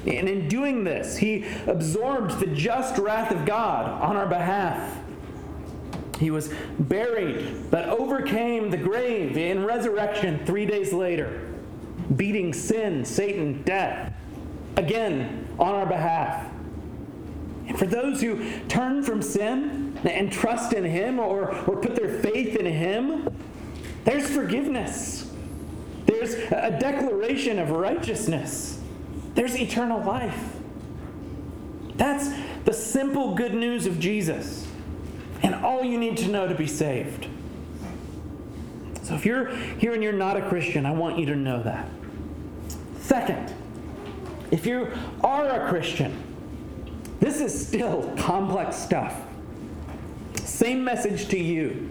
And 0.07 0.29
in 0.29 0.49
doing 0.49 0.85
this, 0.85 1.17
he 1.17 1.47
absorbed 1.67 2.39
the 2.39 2.47
just 2.47 2.99
wrath 2.99 3.31
of 3.31 3.47
God 3.47 4.03
on 4.03 4.17
our 4.17 4.27
behalf. 4.27 4.99
He 6.19 6.31
was 6.31 6.53
buried, 6.79 7.71
but 7.71 7.89
overcame 7.89 8.71
the 8.71 8.77
grave 8.77 9.37
in 9.37 9.65
resurrection 9.65 10.45
three 10.45 10.67
days 10.67 10.93
later, 10.93 11.54
beating 12.17 12.53
sin, 12.53 13.05
Satan, 13.05 13.63
death, 13.63 14.13
again 14.77 15.49
on 15.59 15.75
our 15.75 15.87
behalf. 15.87 16.51
And 17.67 17.79
for 17.79 17.87
those 17.87 18.21
who 18.21 18.61
turn 18.69 19.03
from 19.03 19.23
sin 19.23 19.99
and 20.05 20.31
trust 20.31 20.73
in 20.73 20.85
Him 20.85 21.19
or, 21.19 21.55
or 21.67 21.77
put 21.77 21.95
their 21.95 22.21
faith 22.21 22.57
in 22.57 22.67
Him, 22.67 23.35
there's 24.05 24.29
forgiveness. 24.29 25.31
There's 26.07 26.35
a 26.35 26.77
declaration 26.79 27.59
of 27.59 27.71
righteousness. 27.71 28.81
There's 29.35 29.57
eternal 29.57 30.03
life. 30.05 30.57
That's 31.97 32.29
the 32.65 32.73
simple 32.73 33.35
good 33.35 33.55
news 33.55 33.87
of 33.87 33.99
Jesus 33.99 34.67
and 35.43 35.55
all 35.55 35.85
you 35.85 35.99
need 35.99 36.17
to 36.19 36.29
know 36.29 36.49
to 36.49 36.55
be 36.55 36.67
saved. 36.67 37.29
So 39.05 39.15
if 39.15 39.27
you're 39.27 39.55
here 39.55 39.93
and 39.93 40.03
you're 40.03 40.13
not 40.13 40.39
a 40.39 40.49
Christian, 40.49 40.87
I 40.87 40.91
want 40.93 41.19
you 41.19 41.27
to 41.27 41.37
know 41.37 41.63
that. 41.63 41.87
Second, 43.01 43.53
if 44.51 44.65
you 44.65 44.89
are 45.23 45.47
a 45.47 45.69
Christian, 45.69 46.23
this 47.21 47.41
is 47.43 47.69
still 47.69 48.11
complex 48.17 48.77
stuff. 48.77 49.15
Same 50.37 50.83
message 50.83 51.29
to 51.29 51.39
you. 51.39 51.91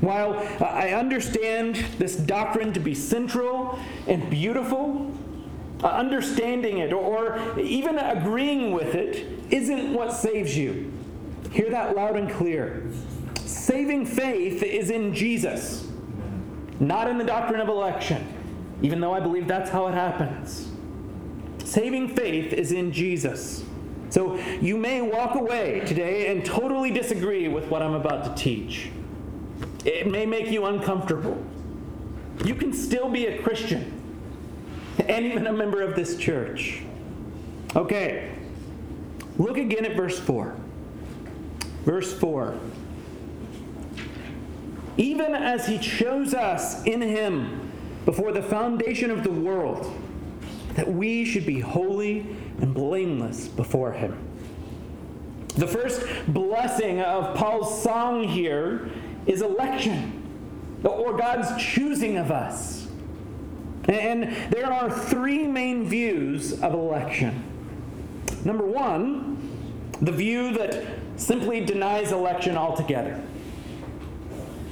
While 0.00 0.38
I 0.60 0.90
understand 0.90 1.76
this 1.98 2.16
doctrine 2.16 2.72
to 2.72 2.80
be 2.80 2.94
central 2.94 3.78
and 4.06 4.30
beautiful, 4.30 5.14
uh, 5.82 5.88
understanding 5.88 6.78
it 6.78 6.94
or 6.94 7.38
even 7.58 7.98
agreeing 7.98 8.72
with 8.72 8.94
it 8.94 9.26
isn't 9.50 9.92
what 9.92 10.12
saves 10.12 10.56
you. 10.56 10.92
Hear 11.50 11.68
that 11.70 11.94
loud 11.94 12.16
and 12.16 12.30
clear. 12.30 12.84
Saving 13.44 14.06
faith 14.06 14.62
is 14.62 14.90
in 14.90 15.14
Jesus, 15.14 15.87
not 16.80 17.08
in 17.08 17.18
the 17.18 17.24
doctrine 17.24 17.60
of 17.60 17.68
election, 17.68 18.26
even 18.82 19.00
though 19.00 19.12
I 19.12 19.20
believe 19.20 19.46
that's 19.46 19.70
how 19.70 19.86
it 19.88 19.94
happens. 19.94 20.70
Saving 21.64 22.14
faith 22.14 22.52
is 22.52 22.72
in 22.72 22.92
Jesus. 22.92 23.64
So 24.10 24.36
you 24.60 24.76
may 24.76 25.02
walk 25.02 25.34
away 25.34 25.80
today 25.80 26.28
and 26.28 26.44
totally 26.44 26.90
disagree 26.90 27.48
with 27.48 27.66
what 27.66 27.82
I'm 27.82 27.94
about 27.94 28.24
to 28.24 28.42
teach. 28.42 28.90
It 29.84 30.10
may 30.10 30.24
make 30.24 30.50
you 30.50 30.64
uncomfortable. 30.66 31.44
You 32.44 32.54
can 32.54 32.72
still 32.72 33.10
be 33.10 33.26
a 33.26 33.42
Christian 33.42 33.92
and 35.08 35.26
even 35.26 35.46
a 35.46 35.52
member 35.52 35.82
of 35.82 35.94
this 35.94 36.16
church. 36.16 36.82
Okay, 37.76 38.30
Look 39.38 39.56
again 39.56 39.84
at 39.84 39.96
verse 39.96 40.18
4. 40.18 40.54
Verse 41.84 42.12
4. 42.12 42.58
Even 44.98 45.34
as 45.34 45.66
he 45.66 45.78
chose 45.78 46.34
us 46.34 46.84
in 46.84 47.00
him 47.00 47.70
before 48.04 48.32
the 48.32 48.42
foundation 48.42 49.10
of 49.10 49.22
the 49.22 49.30
world, 49.30 49.90
that 50.74 50.92
we 50.92 51.24
should 51.24 51.46
be 51.46 51.60
holy 51.60 52.20
and 52.60 52.74
blameless 52.74 53.48
before 53.48 53.92
him. 53.92 54.16
The 55.54 55.66
first 55.66 56.02
blessing 56.28 57.00
of 57.00 57.36
Paul's 57.36 57.82
song 57.82 58.24
here 58.24 58.90
is 59.26 59.40
election, 59.42 60.22
or 60.84 61.16
God's 61.16 61.62
choosing 61.62 62.16
of 62.16 62.30
us. 62.30 62.86
And 63.88 64.24
there 64.52 64.72
are 64.72 64.90
three 64.90 65.46
main 65.46 65.88
views 65.88 66.60
of 66.60 66.74
election. 66.74 67.42
Number 68.44 68.64
one, 68.64 69.36
the 70.00 70.12
view 70.12 70.52
that 70.52 70.84
simply 71.16 71.64
denies 71.64 72.12
election 72.12 72.56
altogether. 72.56 73.20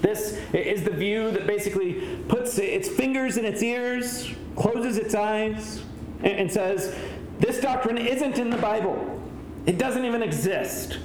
This 0.02 0.40
is 0.52 0.84
the 0.84 0.90
view 0.90 1.30
that 1.32 1.46
basically 1.46 2.18
puts 2.28 2.58
its 2.58 2.88
fingers 2.88 3.36
in 3.36 3.44
its 3.44 3.62
ears, 3.62 4.30
closes 4.54 4.98
its 4.98 5.14
eyes, 5.14 5.82
and 6.22 6.50
says, 6.50 6.94
This 7.38 7.60
doctrine 7.60 7.98
isn't 7.98 8.38
in 8.38 8.50
the 8.50 8.58
Bible. 8.58 9.20
It 9.66 9.78
doesn't 9.78 10.04
even 10.04 10.22
exist. 10.22 10.98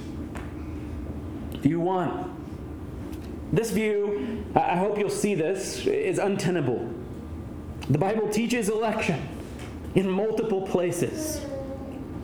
View 1.60 1.80
one. 1.80 2.30
This 3.52 3.70
view, 3.70 4.44
I 4.54 4.76
hope 4.76 4.98
you'll 4.98 5.10
see 5.10 5.34
this, 5.34 5.86
is 5.86 6.18
untenable. 6.18 6.90
The 7.90 7.98
Bible 7.98 8.28
teaches 8.28 8.68
election 8.68 9.28
in 9.94 10.08
multiple 10.08 10.66
places. 10.66 11.44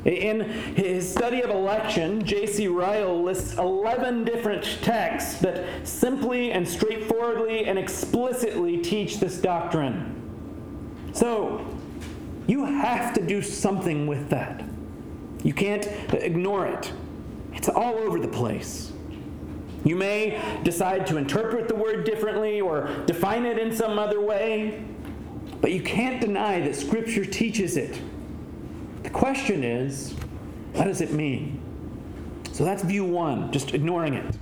In 0.04 0.40
his 0.40 1.10
study 1.10 1.42
of 1.42 1.50
election, 1.50 2.24
J.C. 2.24 2.68
Ryle 2.68 3.20
lists 3.22 3.58
11 3.58 4.24
different 4.24 4.64
texts 4.82 5.40
that 5.40 5.86
simply 5.86 6.52
and 6.52 6.66
straightforwardly 6.66 7.64
and 7.66 7.78
explicitly 7.78 8.78
teach 8.78 9.18
this 9.18 9.38
doctrine. 9.40 10.14
So, 11.12 11.66
you 12.46 12.64
have 12.64 13.12
to 13.14 13.26
do 13.26 13.42
something 13.42 14.06
with 14.06 14.30
that. 14.30 14.64
You 15.42 15.52
can't 15.52 15.86
ignore 16.12 16.66
it, 16.66 16.92
it's 17.52 17.68
all 17.68 17.94
over 17.94 18.18
the 18.18 18.28
place. 18.28 18.92
You 19.84 19.96
may 19.96 20.40
decide 20.64 21.06
to 21.08 21.16
interpret 21.16 21.68
the 21.68 21.74
word 21.74 22.04
differently 22.04 22.60
or 22.60 22.88
define 23.06 23.46
it 23.46 23.58
in 23.58 23.74
some 23.74 23.98
other 23.98 24.20
way, 24.20 24.82
but 25.60 25.72
you 25.72 25.82
can't 25.82 26.20
deny 26.20 26.60
that 26.60 26.76
Scripture 26.76 27.24
teaches 27.24 27.76
it. 27.76 28.00
The 29.08 29.14
question 29.14 29.64
is, 29.64 30.12
what 30.74 30.84
does 30.84 31.00
it 31.00 31.14
mean? 31.14 31.62
So 32.52 32.62
that's 32.62 32.82
view 32.82 33.06
one, 33.06 33.50
just 33.50 33.72
ignoring 33.72 34.12
it. 34.12 34.36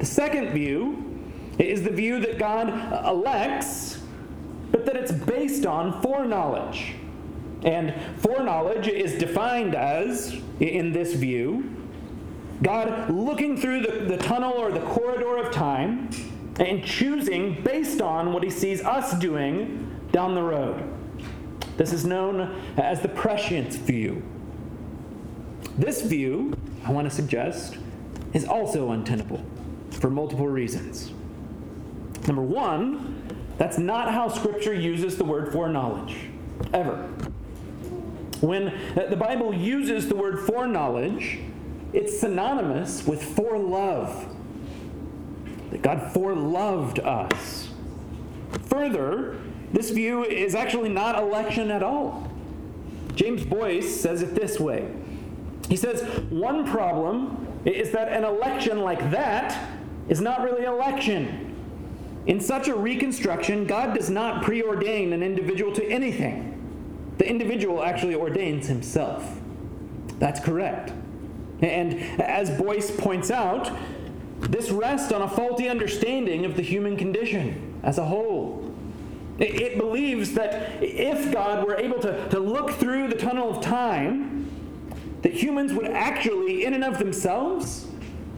The 0.00 0.04
second 0.04 0.48
view 0.48 1.22
is 1.60 1.84
the 1.84 1.92
view 1.92 2.18
that 2.18 2.40
God 2.40 2.70
uh, 2.70 3.08
elects, 3.08 4.02
but 4.72 4.84
that 4.84 4.96
it's 4.96 5.12
based 5.12 5.64
on 5.64 6.02
foreknowledge. 6.02 6.96
And 7.62 7.94
foreknowledge 8.16 8.88
is 8.88 9.16
defined 9.16 9.76
as, 9.76 10.36
in 10.58 10.92
this 10.92 11.14
view, 11.14 11.72
God 12.64 13.08
looking 13.08 13.56
through 13.56 13.82
the, 13.82 14.06
the 14.06 14.16
tunnel 14.16 14.54
or 14.54 14.72
the 14.72 14.80
corridor 14.86 15.36
of 15.36 15.52
time 15.52 16.10
and 16.58 16.84
choosing 16.84 17.62
based 17.62 18.02
on 18.02 18.32
what 18.32 18.42
he 18.42 18.50
sees 18.50 18.82
us 18.82 19.16
doing 19.20 19.88
down 20.10 20.34
the 20.34 20.42
road. 20.42 20.97
This 21.78 21.92
is 21.92 22.04
known 22.04 22.60
as 22.76 23.00
the 23.00 23.08
prescience 23.08 23.76
view. 23.76 24.22
This 25.78 26.02
view, 26.02 26.54
I 26.84 26.90
want 26.90 27.08
to 27.08 27.14
suggest, 27.14 27.78
is 28.34 28.44
also 28.44 28.90
untenable 28.90 29.44
for 29.92 30.10
multiple 30.10 30.48
reasons. 30.48 31.12
Number 32.26 32.42
one, 32.42 33.22
that's 33.58 33.78
not 33.78 34.12
how 34.12 34.28
Scripture 34.28 34.74
uses 34.74 35.16
the 35.16 35.24
word 35.24 35.52
foreknowledge, 35.52 36.16
ever. 36.74 36.96
When 38.40 38.76
the 39.08 39.16
Bible 39.16 39.54
uses 39.54 40.08
the 40.08 40.16
word 40.16 40.40
foreknowledge, 40.40 41.38
it's 41.92 42.18
synonymous 42.18 43.06
with 43.06 43.22
forelove. 43.22 44.34
That 45.70 45.82
God 45.82 46.12
foreloved 46.12 47.04
us. 47.04 47.68
Further, 48.66 49.38
this 49.72 49.90
view 49.90 50.24
is 50.24 50.54
actually 50.54 50.88
not 50.88 51.18
election 51.18 51.70
at 51.70 51.82
all. 51.82 52.30
James 53.14 53.44
Boice 53.44 54.00
says 54.00 54.22
it 54.22 54.34
this 54.34 54.60
way 54.60 54.90
He 55.68 55.76
says, 55.76 56.02
One 56.30 56.66
problem 56.66 57.46
is 57.64 57.90
that 57.90 58.12
an 58.12 58.24
election 58.24 58.80
like 58.80 59.10
that 59.10 59.68
is 60.08 60.20
not 60.20 60.42
really 60.42 60.64
election. 60.64 61.44
In 62.26 62.40
such 62.40 62.68
a 62.68 62.74
reconstruction, 62.74 63.66
God 63.66 63.94
does 63.94 64.10
not 64.10 64.44
preordain 64.44 65.12
an 65.12 65.22
individual 65.22 65.72
to 65.74 65.84
anything. 65.86 66.54
The 67.18 67.28
individual 67.28 67.82
actually 67.82 68.14
ordains 68.14 68.66
himself. 68.66 69.40
That's 70.18 70.40
correct. 70.40 70.92
And 71.60 71.94
as 72.20 72.50
Boice 72.50 72.90
points 72.90 73.30
out, 73.30 73.76
this 74.40 74.70
rests 74.70 75.10
on 75.10 75.22
a 75.22 75.28
faulty 75.28 75.68
understanding 75.68 76.44
of 76.44 76.54
the 76.54 76.62
human 76.62 76.96
condition 76.96 77.80
as 77.82 77.98
a 77.98 78.04
whole. 78.04 78.67
It 79.38 79.78
believes 79.78 80.32
that 80.34 80.82
if 80.82 81.32
God 81.32 81.66
were 81.66 81.76
able 81.76 82.00
to, 82.00 82.28
to 82.30 82.40
look 82.40 82.72
through 82.72 83.08
the 83.08 83.14
tunnel 83.14 83.56
of 83.56 83.62
time, 83.62 84.50
that 85.22 85.32
humans 85.32 85.72
would 85.72 85.86
actually, 85.86 86.64
in 86.64 86.74
and 86.74 86.82
of 86.82 86.98
themselves, 86.98 87.86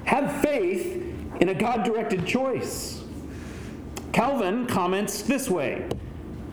have 0.05 0.43
faith 0.43 1.03
in 1.41 1.49
a 1.49 1.55
God 1.55 1.85
directed 1.85 2.27
choice. 2.27 3.03
Calvin 4.13 4.67
comments 4.67 5.23
this 5.23 5.49
way 5.49 5.89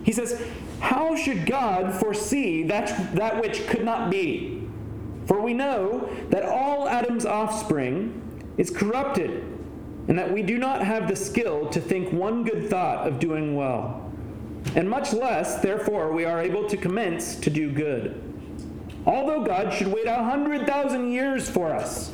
He 0.03 0.13
says, 0.13 0.41
How 0.79 1.15
should 1.15 1.45
God 1.45 1.93
foresee 1.93 2.63
that, 2.63 3.15
that 3.15 3.41
which 3.41 3.67
could 3.67 3.83
not 3.83 4.09
be? 4.09 4.65
For 5.25 5.41
we 5.41 5.53
know 5.53 6.09
that 6.29 6.45
all 6.45 6.87
Adam's 6.87 7.25
offspring 7.25 8.23
is 8.57 8.69
corrupted, 8.69 9.43
and 10.07 10.17
that 10.17 10.31
we 10.31 10.41
do 10.41 10.57
not 10.57 10.81
have 10.85 11.09
the 11.09 11.17
skill 11.17 11.67
to 11.69 11.81
think 11.81 12.13
one 12.13 12.45
good 12.45 12.69
thought 12.69 13.05
of 13.05 13.19
doing 13.19 13.57
well 13.57 14.06
and 14.75 14.89
much 14.89 15.13
less, 15.13 15.59
therefore, 15.61 16.11
we 16.11 16.25
are 16.25 16.41
able 16.41 16.67
to 16.69 16.77
commence 16.77 17.35
to 17.37 17.49
do 17.49 17.71
good. 17.71 18.21
Although 19.05 19.43
God 19.43 19.73
should 19.73 19.87
wait 19.87 20.07
a 20.07 20.15
hundred 20.15 20.67
thousand 20.67 21.11
years 21.11 21.49
for 21.49 21.73
us, 21.73 22.11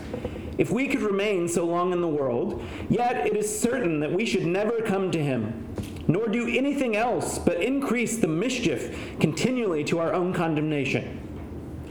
if 0.57 0.69
we 0.69 0.87
could 0.87 1.01
remain 1.01 1.47
so 1.47 1.65
long 1.65 1.91
in 1.91 2.01
the 2.01 2.07
world, 2.07 2.63
yet 2.89 3.25
it 3.25 3.35
is 3.35 3.59
certain 3.59 3.99
that 3.99 4.11
we 4.11 4.25
should 4.25 4.45
never 4.45 4.81
come 4.81 5.09
to 5.11 5.23
him, 5.23 5.67
nor 6.07 6.27
do 6.27 6.47
anything 6.47 6.95
else 6.95 7.39
but 7.39 7.61
increase 7.61 8.17
the 8.17 8.27
mischief 8.27 8.95
continually 9.19 9.83
to 9.85 9.99
our 9.99 10.13
own 10.13 10.33
condemnation. 10.33 11.19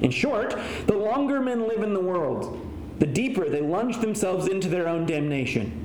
In 0.00 0.10
short, 0.10 0.56
the 0.86 0.96
longer 0.96 1.40
men 1.40 1.66
live 1.66 1.82
in 1.82 1.94
the 1.94 2.00
world, 2.00 2.60
the 2.98 3.06
deeper 3.06 3.48
they 3.48 3.60
lunge 3.60 3.98
themselves 3.98 4.46
into 4.46 4.68
their 4.68 4.88
own 4.88 5.06
damnation. 5.06 5.81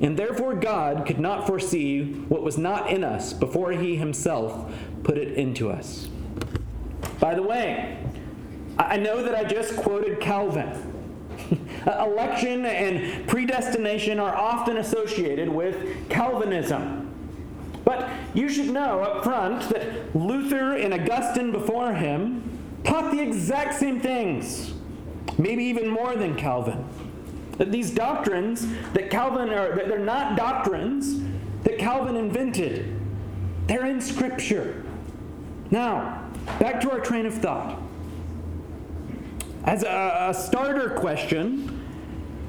And 0.00 0.16
therefore, 0.16 0.54
God 0.54 1.06
could 1.06 1.18
not 1.18 1.46
foresee 1.46 2.04
what 2.28 2.42
was 2.42 2.56
not 2.56 2.90
in 2.90 3.02
us 3.02 3.32
before 3.32 3.72
He 3.72 3.96
Himself 3.96 4.72
put 5.02 5.18
it 5.18 5.36
into 5.36 5.70
us. 5.70 6.08
By 7.18 7.34
the 7.34 7.42
way, 7.42 7.98
I 8.78 8.96
know 8.96 9.22
that 9.22 9.34
I 9.34 9.44
just 9.44 9.76
quoted 9.76 10.20
Calvin. 10.20 10.94
Election 11.86 12.64
and 12.64 13.26
predestination 13.26 14.20
are 14.20 14.34
often 14.34 14.76
associated 14.76 15.48
with 15.48 16.08
Calvinism. 16.08 17.04
But 17.84 18.08
you 18.34 18.48
should 18.48 18.68
know 18.68 19.00
up 19.00 19.24
front 19.24 19.68
that 19.70 20.14
Luther 20.14 20.76
and 20.76 20.92
Augustine 20.92 21.50
before 21.50 21.94
him 21.94 22.58
taught 22.84 23.10
the 23.10 23.20
exact 23.20 23.74
same 23.74 24.00
things, 24.00 24.74
maybe 25.38 25.64
even 25.64 25.88
more 25.88 26.14
than 26.14 26.36
Calvin. 26.36 26.86
That 27.58 27.72
these 27.72 27.90
doctrines 27.90 28.66
that 28.92 29.10
Calvin 29.10 29.50
are, 29.50 29.74
that 29.74 29.88
they're 29.88 29.98
not 29.98 30.36
doctrines 30.36 31.20
that 31.64 31.78
Calvin 31.78 32.16
invented. 32.16 32.98
They're 33.66 33.86
in 33.86 34.00
Scripture. 34.00 34.84
Now, 35.70 36.24
back 36.58 36.80
to 36.82 36.90
our 36.90 37.00
train 37.00 37.26
of 37.26 37.34
thought. 37.34 37.80
As 39.64 39.82
a, 39.82 40.28
a 40.30 40.34
starter 40.34 40.90
question, 40.90 41.84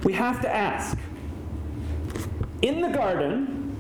we 0.04 0.14
have 0.14 0.42
to 0.42 0.56
ask 0.56 0.98
In 2.62 2.82
the 2.82 2.90
garden, 2.90 3.76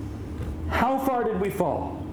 how 0.69 0.97
far 0.99 1.23
did 1.23 1.39
we 1.39 1.49
fall? 1.49 2.05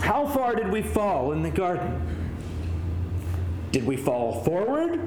How 0.00 0.26
far 0.26 0.54
did 0.54 0.70
we 0.70 0.82
fall 0.82 1.32
in 1.32 1.42
the 1.42 1.50
garden? 1.50 2.00
Did 3.72 3.86
we 3.86 3.96
fall 3.96 4.42
forward 4.42 5.00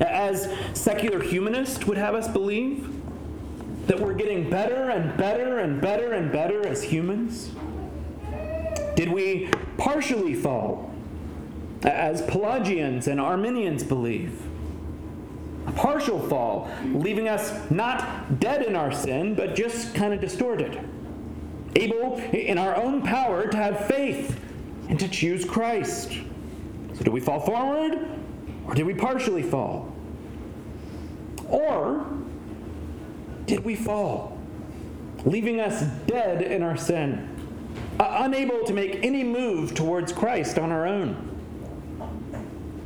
as 0.00 0.52
secular 0.72 1.22
humanists 1.22 1.86
would 1.86 1.98
have 1.98 2.14
us 2.14 2.28
believe, 2.28 2.90
that 3.86 4.00
we're 4.00 4.14
getting 4.14 4.48
better 4.48 4.90
and 4.90 5.16
better 5.16 5.58
and 5.58 5.80
better 5.80 6.12
and 6.12 6.32
better 6.32 6.66
as 6.66 6.82
humans? 6.82 7.52
Did 8.96 9.10
we 9.10 9.50
partially 9.76 10.34
fall, 10.34 10.92
as 11.82 12.22
Pelagians 12.22 13.08
and 13.08 13.20
Arminians 13.20 13.82
believe? 13.84 14.40
a 15.66 15.72
partial 15.72 16.20
fall, 16.28 16.70
leaving 16.84 17.28
us 17.28 17.70
not 17.70 18.38
dead 18.40 18.62
in 18.62 18.76
our 18.76 18.92
sin, 18.92 19.34
but 19.34 19.54
just 19.54 19.94
kind 19.94 20.12
of 20.12 20.20
distorted. 20.20 20.78
Able, 21.76 22.18
in 22.32 22.58
our 22.58 22.76
own 22.76 23.02
power, 23.02 23.48
to 23.48 23.56
have 23.56 23.86
faith 23.86 24.38
and 24.88 25.00
to 25.00 25.08
choose 25.08 25.44
Christ. 25.44 26.12
So, 26.94 27.04
do 27.04 27.10
we 27.10 27.20
fall 27.20 27.40
forward, 27.40 28.06
or 28.66 28.74
did 28.74 28.86
we 28.86 28.94
partially 28.94 29.42
fall? 29.42 29.94
Or 31.48 32.06
did 33.46 33.64
we 33.64 33.76
fall, 33.76 34.38
leaving 35.24 35.60
us 35.60 35.82
dead 36.06 36.42
in 36.42 36.62
our 36.62 36.76
sin, 36.76 37.30
uh, 38.00 38.18
unable 38.20 38.64
to 38.64 38.72
make 38.72 39.04
any 39.04 39.22
move 39.22 39.74
towards 39.74 40.12
Christ 40.12 40.58
on 40.58 40.72
our 40.72 40.86
own? 40.86 41.30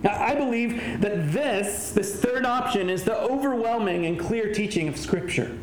Now, 0.03 0.21
I 0.21 0.35
believe 0.35 1.01
that 1.01 1.33
this, 1.33 1.91
this 1.91 2.21
third 2.21 2.45
option, 2.45 2.89
is 2.89 3.05
the 3.05 3.19
overwhelming 3.19 4.07
and 4.07 4.19
clear 4.19 4.53
teaching 4.53 4.89
of 4.89 4.97
Scripture. 4.97 5.59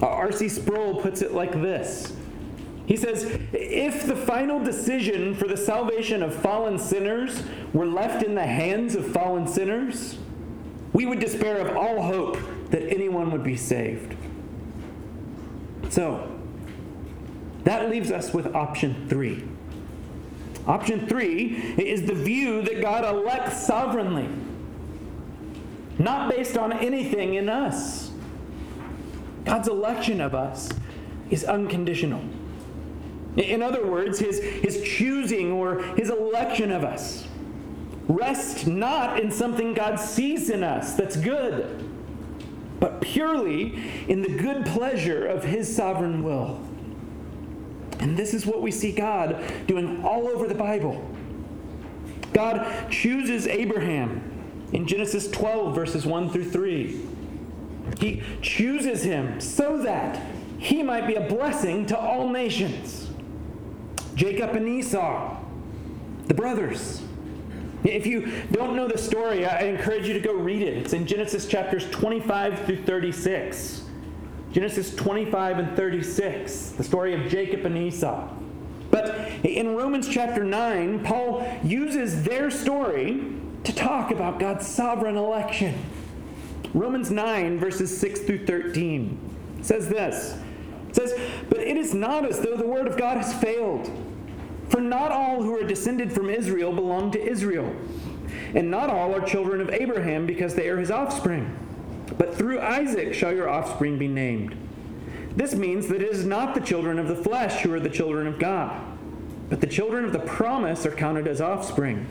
Uh, 0.00 0.06
R.C. 0.06 0.48
Sproul 0.48 1.00
puts 1.00 1.22
it 1.22 1.32
like 1.32 1.52
this 1.52 2.12
He 2.88 2.96
says, 2.96 3.24
If 3.52 4.06
the 4.06 4.16
final 4.16 4.64
decision 4.64 5.34
for 5.34 5.46
the 5.46 5.58
salvation 5.58 6.22
of 6.22 6.34
fallen 6.34 6.78
sinners 6.78 7.42
were 7.74 7.84
left 7.84 8.22
in 8.22 8.34
the 8.34 8.46
hands 8.46 8.94
of 8.94 9.06
fallen 9.12 9.46
sinners, 9.46 10.16
we 10.94 11.04
would 11.04 11.20
despair 11.20 11.58
of 11.58 11.76
all 11.76 12.00
hope 12.00 12.38
that 12.70 12.82
anyone 12.90 13.30
would 13.30 13.44
be 13.44 13.58
saved. 13.58 14.16
So, 15.90 16.34
that 17.64 17.90
leaves 17.90 18.10
us 18.10 18.32
with 18.32 18.54
option 18.54 19.06
three. 19.06 19.46
Option 20.66 21.06
three 21.06 21.56
is 21.76 22.06
the 22.06 22.14
view 22.14 22.62
that 22.62 22.80
God 22.80 23.04
elects 23.04 23.66
sovereignly, 23.66 24.30
not 25.98 26.30
based 26.30 26.56
on 26.56 26.72
anything 26.72 27.34
in 27.34 27.50
us. 27.50 28.12
God's 29.44 29.68
election 29.68 30.22
of 30.22 30.34
us 30.34 30.70
is 31.28 31.44
unconditional. 31.44 32.22
In 33.38 33.62
other 33.62 33.86
words, 33.86 34.18
his, 34.18 34.42
his 34.42 34.82
choosing 34.82 35.52
or 35.52 35.82
his 35.96 36.10
election 36.10 36.72
of 36.72 36.82
us 36.82 37.26
rests 38.08 38.66
not 38.66 39.20
in 39.20 39.30
something 39.30 39.74
God 39.74 39.96
sees 40.00 40.50
in 40.50 40.64
us 40.64 40.94
that's 40.94 41.16
good, 41.16 41.88
but 42.80 43.00
purely 43.00 43.80
in 44.08 44.22
the 44.22 44.36
good 44.36 44.66
pleasure 44.66 45.26
of 45.26 45.44
his 45.44 45.74
sovereign 45.74 46.24
will. 46.24 46.60
And 48.00 48.16
this 48.16 48.34
is 48.34 48.46
what 48.46 48.62
we 48.62 48.70
see 48.70 48.92
God 48.92 49.40
doing 49.66 50.04
all 50.04 50.28
over 50.28 50.46
the 50.46 50.54
Bible. 50.54 51.08
God 52.32 52.90
chooses 52.90 53.46
Abraham 53.46 54.22
in 54.72 54.86
Genesis 54.86 55.30
12, 55.30 55.74
verses 55.74 56.06
1 56.06 56.30
through 56.30 56.50
3. 56.50 57.06
He 57.98 58.22
chooses 58.42 59.02
him 59.02 59.40
so 59.40 59.78
that 59.82 60.24
he 60.58 60.82
might 60.82 61.06
be 61.06 61.14
a 61.14 61.20
blessing 61.20 61.86
to 61.86 61.98
all 61.98 62.28
nations. 62.28 63.07
Jacob 64.18 64.56
and 64.56 64.68
Esau, 64.68 65.36
the 66.26 66.34
brothers. 66.34 67.02
If 67.84 68.04
you 68.04 68.32
don't 68.50 68.74
know 68.74 68.88
the 68.88 68.98
story, 68.98 69.46
I 69.46 69.60
encourage 69.60 70.08
you 70.08 70.14
to 70.14 70.20
go 70.20 70.32
read 70.32 70.60
it. 70.60 70.76
It's 70.76 70.92
in 70.92 71.06
Genesis 71.06 71.46
chapters 71.46 71.88
25 71.90 72.66
through 72.66 72.82
36. 72.82 73.82
Genesis 74.50 74.92
25 74.96 75.58
and 75.60 75.76
36, 75.76 76.70
the 76.70 76.82
story 76.82 77.14
of 77.14 77.30
Jacob 77.30 77.64
and 77.64 77.78
Esau. 77.78 78.28
But 78.90 79.14
in 79.44 79.76
Romans 79.76 80.08
chapter 80.08 80.42
9, 80.42 81.04
Paul 81.04 81.46
uses 81.62 82.24
their 82.24 82.50
story 82.50 83.22
to 83.62 83.72
talk 83.72 84.10
about 84.10 84.40
God's 84.40 84.66
sovereign 84.66 85.16
election. 85.16 85.78
Romans 86.74 87.12
9, 87.12 87.60
verses 87.60 87.96
6 88.00 88.20
through 88.22 88.46
13 88.46 89.60
says 89.62 89.88
this 89.88 90.36
it 90.88 90.96
says, 90.96 91.14
But 91.48 91.60
it 91.60 91.76
is 91.76 91.94
not 91.94 92.24
as 92.24 92.40
though 92.40 92.56
the 92.56 92.66
word 92.66 92.88
of 92.88 92.96
God 92.96 93.18
has 93.18 93.32
failed. 93.34 94.06
For 94.68 94.80
not 94.80 95.10
all 95.10 95.42
who 95.42 95.56
are 95.56 95.66
descended 95.66 96.12
from 96.12 96.30
Israel 96.30 96.72
belong 96.72 97.10
to 97.12 97.22
Israel, 97.22 97.74
and 98.54 98.70
not 98.70 98.90
all 98.90 99.14
are 99.14 99.20
children 99.20 99.60
of 99.60 99.70
Abraham 99.70 100.26
because 100.26 100.54
they 100.54 100.68
are 100.68 100.78
his 100.78 100.90
offspring. 100.90 101.56
But 102.16 102.34
through 102.34 102.60
Isaac 102.60 103.14
shall 103.14 103.34
your 103.34 103.48
offspring 103.48 103.98
be 103.98 104.08
named. 104.08 104.56
This 105.36 105.54
means 105.54 105.88
that 105.88 106.02
it 106.02 106.10
is 106.10 106.24
not 106.24 106.54
the 106.54 106.60
children 106.60 106.98
of 106.98 107.08
the 107.08 107.16
flesh 107.16 107.62
who 107.62 107.72
are 107.72 107.80
the 107.80 107.88
children 107.88 108.26
of 108.26 108.38
God, 108.38 108.80
but 109.48 109.60
the 109.60 109.66
children 109.66 110.04
of 110.04 110.12
the 110.12 110.18
promise 110.18 110.84
are 110.84 110.90
counted 110.90 111.28
as 111.28 111.40
offspring. 111.40 112.06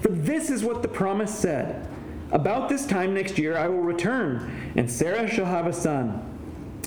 For 0.00 0.08
this 0.08 0.50
is 0.50 0.64
what 0.64 0.82
the 0.82 0.88
promise 0.88 1.34
said 1.34 1.88
About 2.32 2.68
this 2.68 2.86
time 2.86 3.14
next 3.14 3.38
year 3.38 3.56
I 3.56 3.68
will 3.68 3.82
return, 3.82 4.72
and 4.76 4.90
Sarah 4.90 5.28
shall 5.28 5.46
have 5.46 5.66
a 5.66 5.72
son. 5.72 6.30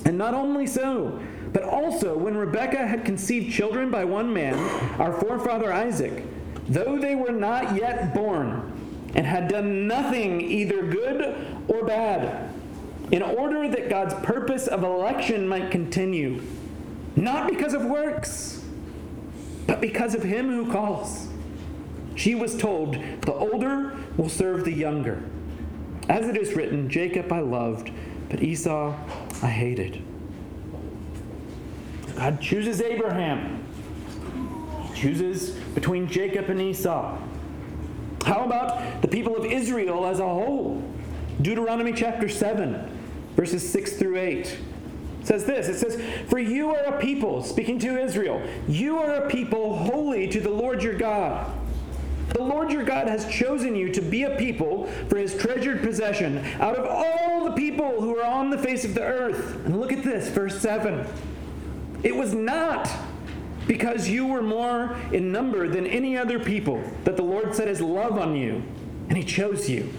And 0.06 0.18
not 0.18 0.34
only 0.34 0.68
so, 0.68 1.20
but 1.54 1.64
also 1.64 2.18
when 2.18 2.36
Rebekah 2.36 2.88
had 2.88 3.06
conceived 3.06 3.54
children 3.54 3.90
by 3.90 4.06
one 4.06 4.34
man, 4.34 4.56
our 5.00 5.14
forefather 5.14 5.72
Isaac, 5.72 6.24
though 6.68 6.98
they 6.98 7.16
were 7.16 7.32
not 7.32 7.76
yet 7.76 8.14
born, 8.14 8.74
and 9.16 9.26
had 9.26 9.48
done 9.48 9.88
nothing 9.88 10.42
either 10.42 10.84
good 10.84 11.36
or 11.68 11.86
bad, 11.86 12.54
in 13.12 13.22
order 13.22 13.70
that 13.70 13.90
God's 13.90 14.14
purpose 14.26 14.68
of 14.68 14.84
election 14.84 15.48
might 15.48 15.72
continue, 15.72 16.42
not 17.16 17.50
because 17.50 17.74
of 17.74 17.86
works, 17.86 18.64
but 19.66 19.82
because 19.82 20.14
of 20.14 20.24
him 20.24 20.50
who 20.50 20.72
calls. 20.72 21.28
She 22.16 22.36
was 22.36 22.58
told, 22.58 22.96
The 23.22 23.34
older 23.34 23.96
will 24.18 24.30
serve 24.30 24.66
the 24.66 24.74
younger. 24.74 25.24
As 26.10 26.28
it 26.28 26.38
is 26.38 26.54
written, 26.54 26.90
Jacob 26.90 27.32
I 27.32 27.40
loved, 27.40 27.92
but 28.30 28.42
Esau 28.42 28.96
I 29.42 29.48
hated. 29.48 30.02
God 32.18 32.42
chooses 32.42 32.82
Abraham. 32.82 33.64
He 34.88 35.02
chooses 35.02 35.52
between 35.52 36.08
Jacob 36.08 36.50
and 36.50 36.60
Esau. 36.60 37.16
How 38.26 38.44
about 38.44 39.04
the 39.04 39.08
people 39.08 39.38
of 39.38 39.46
Israel 39.46 40.04
as 40.04 40.20
a 40.20 40.28
whole? 40.28 40.84
Deuteronomy 41.44 41.94
chapter 41.94 42.28
7, 42.28 42.90
verses 43.36 43.72
6 43.72 43.94
through 43.94 44.18
8 44.18 44.58
says 45.24 45.44
this 45.44 45.68
it 45.68 45.78
says 45.78 46.02
for 46.30 46.40
you 46.40 46.74
are 46.74 46.86
a 46.86 47.00
people 47.02 47.44
speaking 47.44 47.78
to 47.78 48.02
israel 48.02 48.42
you 48.66 48.98
are 48.98 49.26
a 49.26 49.30
people 49.30 49.76
holy 49.76 50.26
to 50.26 50.40
the 50.40 50.50
lord 50.50 50.82
your 50.82 50.98
god 50.98 51.54
the 52.30 52.42
lord 52.42 52.72
your 52.72 52.84
god 52.84 53.10
has 53.10 53.28
chosen 53.28 53.76
you 53.76 53.92
to 53.92 54.02
be 54.02 54.24
a 54.24 54.38
people 54.38 54.86
for 55.10 55.18
his 55.18 55.36
treasured 55.36 55.84
possession 55.84 56.38
out 56.62 56.78
of 56.78 56.86
all 56.86 57.44
the 57.44 57.52
people 57.52 58.00
who 58.00 58.18
are 58.18 58.26
on 58.26 58.50
the 58.50 58.58
face 58.58 58.86
of 58.86 58.94
the 58.94 59.04
earth 59.04 59.66
and 59.66 59.78
look 59.82 59.92
at 59.92 60.02
this 60.02 60.30
verse 60.30 60.58
7 60.62 61.06
it 62.04 62.16
was 62.16 62.34
not 62.34 62.90
because 63.68 64.08
you 64.08 64.26
were 64.26 64.42
more 64.42 64.96
in 65.12 65.32
number 65.32 65.68
than 65.68 65.86
any 65.86 66.18
other 66.18 66.40
people 66.40 66.82
that 67.04 67.18
the 67.18 67.24
lord 67.24 67.54
set 67.54 67.68
his 67.68 67.82
love 67.82 68.18
on 68.18 68.36
you 68.36 68.64
and 69.10 69.18
he 69.18 69.24
chose 69.24 69.70
you 69.70 69.92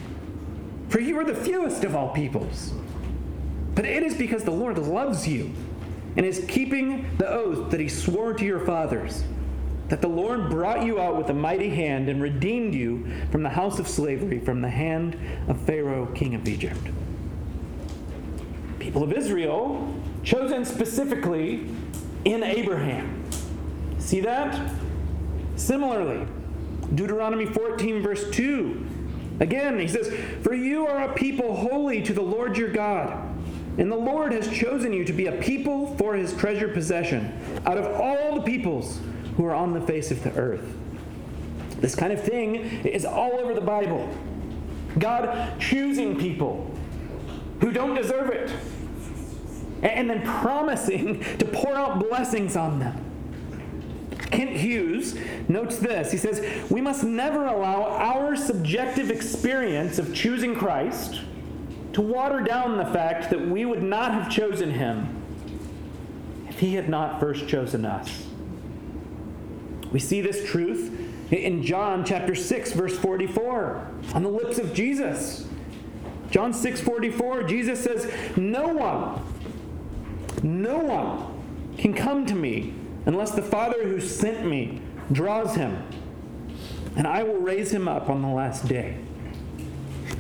for 0.89 1.01
you 1.01 1.19
are 1.19 1.25
the 1.25 1.35
fewest 1.35 1.85
of 1.85 1.95
all 1.95 2.09
peoples. 2.09 2.73
But 3.75 3.85
it 3.85 4.03
is 4.03 4.15
because 4.15 4.45
the 4.45 4.51
Lord 4.51 4.79
loves 4.79 5.29
you 5.29 5.53
and 6.17 6.25
is 6.25 6.45
keeping 6.49 7.07
the 7.19 7.31
oath 7.31 7.71
that 7.71 7.79
he 7.79 7.89
swore 7.89 8.33
to 8.33 8.45
your 8.45 8.61
fathers, 8.61 9.23
that 9.89 10.01
the 10.01 10.09
Lord 10.09 10.51
brought 10.51 10.85
you 10.85 10.99
out 10.99 11.17
with 11.17 11.29
a 11.29 11.35
mighty 11.35 11.69
hand 11.69 12.09
and 12.09 12.23
redeemed 12.23 12.75
you 12.75 13.07
from 13.31 13.43
the 13.43 13.51
house 13.51 13.79
of 13.79 13.87
slavery, 13.87 14.41
from 14.41 14.63
the 14.63 14.71
hand 14.71 15.17
of 15.47 15.61
Pharaoh, 15.61 16.07
king 16.07 16.35
of 16.35 16.49
Egypt. 16.49 16.81
People 18.79 19.03
of 19.03 19.13
Israel, 19.13 19.95
chosen 20.25 20.65
specifically 20.65 21.69
in 22.29 22.43
Abraham. 22.43 23.25
See 23.99 24.21
that? 24.21 24.71
Similarly, 25.57 26.27
Deuteronomy 26.95 27.47
14, 27.47 28.03
verse 28.03 28.31
2 28.31 28.87
Again, 29.41 29.79
he 29.79 29.87
says, 29.87 30.12
For 30.43 30.53
you 30.53 30.87
are 30.87 31.11
a 31.11 31.14
people 31.14 31.55
holy 31.55 32.03
to 32.03 32.12
the 32.12 32.23
Lord 32.23 32.59
your 32.59 32.71
God. 32.71 33.25
And 33.79 33.91
the 33.91 33.97
Lord 33.97 34.33
has 34.33 34.49
chosen 34.51 34.93
you 34.93 35.05
to 35.05 35.12
be 35.12 35.27
a 35.27 35.33
people 35.33 35.97
for 35.97 36.14
his 36.14 36.35
treasured 36.35 36.75
possession 36.75 37.41
out 37.64 37.79
of 37.79 37.87
all 38.01 38.35
the 38.35 38.43
peoples 38.43 38.99
who 39.37 39.45
are 39.45 39.55
on 39.55 39.73
the 39.73 39.81
face 39.81 40.11
of 40.11 40.25
the 40.25 40.33
earth. 40.33 40.75
This 41.81 41.95
kind 41.95 42.12
of 42.12 42.21
thing 42.21 42.57
is 42.85 43.05
all 43.05 43.38
over 43.38 43.55
the 43.55 43.61
Bible. 43.61 44.12
God 44.99 45.61
choosing 45.61 46.19
people 46.19 46.75
who 47.61 47.71
don't 47.71 47.95
deserve 47.95 48.31
it 48.31 48.51
and 49.83 50.11
then 50.11 50.23
promising 50.23 51.23
to 51.38 51.45
pour 51.45 51.75
out 51.75 52.01
blessings 52.01 52.57
on 52.57 52.79
them. 52.79 53.05
Kent 54.31 54.51
Hughes 54.51 55.17
notes 55.49 55.79
this. 55.79 56.12
He 56.12 56.19
says, 56.19 56.71
We 56.71 56.81
must 56.81 57.05
never 57.05 57.47
allow 57.47 57.85
our 57.85 58.37
subjective 58.37 59.11
experience 59.11 59.99
of 59.99 60.14
choosing 60.14 60.55
Christ 60.55 61.23
to 61.95 62.01
water 62.01 62.41
down 62.41 62.77
the 62.77 62.85
fact 62.87 63.31
that 63.31 63.49
we 63.49 63.64
would 63.64 63.83
not 63.83 64.12
have 64.12 64.31
chosen 64.31 64.71
him 64.71 65.23
if 66.49 66.59
he 66.61 66.75
had 66.75 66.88
not 66.88 67.21
first 67.21 67.49
chosen 67.49 67.85
us. 67.85 68.27
We 69.91 70.01
see 70.01 70.21
this 70.21 70.49
truth 70.51 70.95
in 71.33 71.62
John 71.62 72.05
chapter 72.05 72.35
6 72.35 72.73
verse 72.73 72.99
44 72.99 73.87
on 74.14 74.23
the 74.23 74.29
lips 74.29 74.59
of 74.59 74.75
Jesus 74.75 75.47
John 76.31 76.53
6:44, 76.53 77.43
Jesus 77.43 77.81
says, 77.81 78.11
"No 78.37 78.69
one, 78.69 79.21
no 80.42 80.79
one 80.79 81.77
can 81.79 81.94
come 81.94 82.27
to 82.27 82.35
me 82.35 82.74
unless 83.07 83.31
the 83.31 83.42
Father 83.42 83.85
who 83.85 84.01
sent 84.01 84.46
me 84.46 84.81
draws 85.12 85.55
him, 85.55 85.83
and 86.96 87.07
I 87.07 87.22
will 87.22 87.38
raise 87.38 87.72
him 87.72 87.88
up 87.88 88.09
on 88.09 88.22
the 88.22 88.29
last 88.29 88.68
day." 88.68 88.96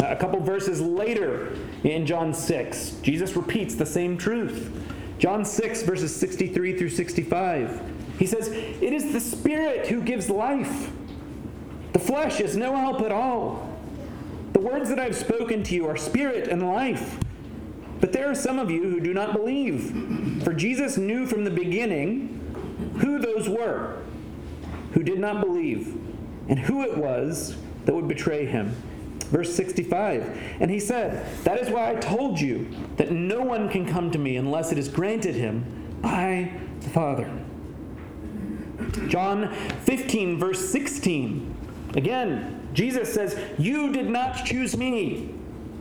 A 0.00 0.16
couple 0.16 0.40
verses 0.40 0.80
later 0.80 1.56
in 1.82 2.06
John 2.06 2.32
6, 2.32 2.98
Jesus 3.02 3.34
repeats 3.34 3.74
the 3.74 3.86
same 3.86 4.16
truth. 4.16 4.70
John 5.18 5.44
6, 5.44 5.82
verses 5.82 6.14
63 6.14 6.78
through 6.78 6.90
65. 6.90 7.80
He 8.18 8.26
says, 8.26 8.48
It 8.48 8.92
is 8.92 9.12
the 9.12 9.20
Spirit 9.20 9.88
who 9.88 10.00
gives 10.00 10.30
life. 10.30 10.90
The 11.92 11.98
flesh 11.98 12.40
is 12.40 12.56
no 12.56 12.76
help 12.76 13.00
at 13.00 13.10
all. 13.10 13.76
The 14.52 14.60
words 14.60 14.88
that 14.88 14.98
I've 14.98 15.16
spoken 15.16 15.62
to 15.64 15.74
you 15.74 15.86
are 15.86 15.96
spirit 15.96 16.48
and 16.48 16.62
life. 16.68 17.18
But 18.00 18.12
there 18.12 18.30
are 18.30 18.34
some 18.34 18.58
of 18.58 18.70
you 18.70 18.88
who 18.88 19.00
do 19.00 19.12
not 19.12 19.32
believe. 19.32 20.42
For 20.44 20.52
Jesus 20.52 20.96
knew 20.96 21.26
from 21.26 21.44
the 21.44 21.50
beginning 21.50 22.94
who 23.00 23.18
those 23.18 23.48
were 23.48 24.02
who 24.92 25.02
did 25.02 25.18
not 25.18 25.40
believe 25.40 25.94
and 26.48 26.58
who 26.58 26.82
it 26.82 26.96
was 26.96 27.56
that 27.84 27.94
would 27.94 28.08
betray 28.08 28.46
him. 28.46 28.74
Verse 29.30 29.54
65 29.54 30.56
And 30.60 30.70
he 30.70 30.80
said, 30.80 31.26
That 31.44 31.58
is 31.58 31.70
why 31.70 31.90
I 31.90 31.94
told 31.96 32.40
you 32.40 32.68
that 32.96 33.10
no 33.10 33.42
one 33.42 33.68
can 33.68 33.86
come 33.86 34.10
to 34.10 34.18
me 34.18 34.36
unless 34.36 34.72
it 34.72 34.78
is 34.78 34.88
granted 34.88 35.34
him 35.34 35.64
by 36.00 36.52
the 36.80 36.88
Father. 36.90 37.30
John 39.08 39.52
15, 39.84 40.38
verse 40.38 40.70
16. 40.70 41.54
Again, 41.94 42.68
Jesus 42.72 43.12
says, 43.12 43.38
You 43.58 43.92
did 43.92 44.08
not 44.08 44.44
choose 44.44 44.76
me, 44.76 45.34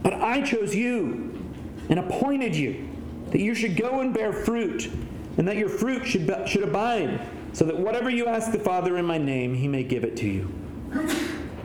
but 0.03 0.13
I 0.13 0.41
chose 0.41 0.75
you 0.75 1.26
and 1.89 1.99
appointed 1.99 2.55
you 2.55 2.87
that 3.31 3.39
you 3.39 3.53
should 3.53 3.75
go 3.75 3.99
and 3.99 4.13
bear 4.13 4.31
fruit, 4.31 4.89
and 5.37 5.47
that 5.47 5.57
your 5.57 5.69
fruit 5.69 6.05
should, 6.05 6.25
be, 6.25 6.33
should 6.45 6.63
abide, 6.63 7.19
so 7.53 7.65
that 7.65 7.77
whatever 7.77 8.09
you 8.09 8.27
ask 8.27 8.51
the 8.51 8.59
Father 8.59 8.97
in 8.97 9.05
my 9.05 9.17
name, 9.17 9.53
he 9.53 9.67
may 9.67 9.83
give 9.83 10.03
it 10.03 10.15
to 10.17 10.27
you. 10.27 10.47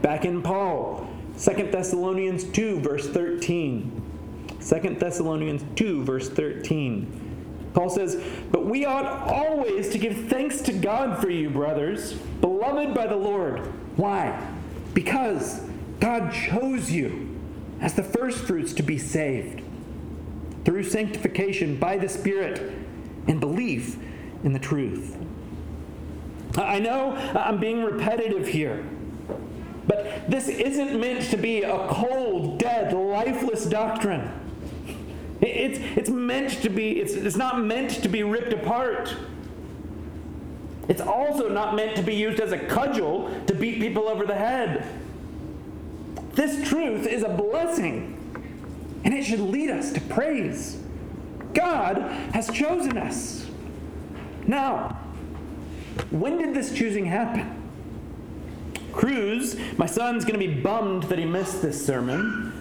Back 0.02 0.24
in 0.24 0.42
Paul, 0.42 1.08
2 1.38 1.70
Thessalonians 1.70 2.44
2, 2.44 2.80
verse 2.80 3.08
13. 3.08 4.02
2 4.61 4.96
Thessalonians 4.98 5.64
2, 5.76 6.04
verse 6.04 6.28
13. 6.28 7.70
Paul 7.74 7.88
says, 7.88 8.22
But 8.50 8.66
we 8.66 8.85
ought 8.85 9.06
always 9.28 9.88
to 9.90 9.98
give 9.98 10.28
thanks 10.28 10.61
to 10.62 10.72
God 10.72 11.20
for 11.20 11.30
you, 11.30 11.48
brothers, 11.48 12.12
beloved 12.12 12.94
by 12.94 13.06
the 13.06 13.16
Lord. 13.16 13.61
Why? 13.96 14.50
Because 14.94 15.61
God 16.00 16.32
chose 16.32 16.90
you 16.90 17.28
as 17.80 17.94
the 17.94 18.02
firstfruits 18.02 18.72
to 18.74 18.82
be 18.82 18.98
saved 18.98 19.62
through 20.64 20.85
sanctification 20.85 21.77
by 21.77 21.96
the 21.98 22.09
Spirit 22.09 22.72
and 23.29 23.40
belief 23.40 23.96
in 24.44 24.53
the 24.53 24.59
truth. 24.59 25.16
I 26.57 26.79
know 26.79 27.12
I'm 27.35 27.59
being 27.59 27.83
repetitive 27.83 28.46
here, 28.46 28.85
but 29.87 30.31
this 30.31 30.48
isn't 30.48 31.01
meant 31.01 31.31
to 31.31 31.37
be 31.37 31.62
a 31.62 31.88
cold, 31.88 32.59
dead, 32.59 32.92
lifeless 32.92 33.64
doctrine. 33.64 34.31
It's, 35.40 35.79
it's 35.96 36.11
meant 36.11 36.51
to 36.62 36.68
be, 36.68 37.01
it's, 37.01 37.14
it's 37.14 37.37
not 37.37 37.61
meant 37.61 37.90
to 38.03 38.09
be 38.09 38.22
ripped 38.22 38.53
apart. 38.53 39.16
It's 40.88 41.01
also 41.01 41.48
not 41.48 41.75
meant 41.75 41.96
to 41.96 42.03
be 42.03 42.14
used 42.14 42.38
as 42.38 42.53
a 42.53 42.59
cudgel 42.59 43.31
to 43.46 43.55
beat 43.55 43.81
people 43.81 44.09
over 44.09 44.25
the 44.25 44.35
head. 44.35 44.87
This 46.35 46.68
truth 46.68 47.07
is 47.07 47.22
a 47.22 47.29
blessing, 47.29 48.18
and 49.04 49.14
it 49.14 49.24
should 49.24 49.40
lead 49.40 49.70
us 49.70 49.92
to 49.92 50.00
praise. 50.00 50.78
God 51.54 51.98
has 52.32 52.50
chosen 52.50 52.96
us. 52.96 53.46
Now, 54.46 54.98
when 56.10 56.38
did 56.38 56.54
this 56.54 56.72
choosing 56.72 57.04
happen? 57.04 57.58
Cruz, 58.92 59.56
my 59.78 59.86
son's 59.86 60.24
going 60.24 60.38
to 60.38 60.46
be 60.46 60.60
bummed 60.60 61.04
that 61.04 61.18
he 61.18 61.24
missed 61.24 61.62
this 61.62 61.84
sermon 61.84 62.52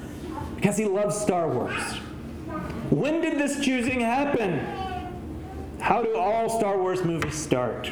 because 0.56 0.77
he 0.77 0.86
loves 0.86 1.17
Star 1.17 1.49
Wars. 1.49 1.82
When 2.89 3.21
did 3.21 3.38
this 3.38 3.63
choosing 3.63 3.99
happen? 3.99 4.60
How 5.80 6.04
do 6.04 6.15
all 6.15 6.49
Star 6.49 6.77
Wars 6.77 7.04
movies 7.04 7.36
start? 7.36 7.89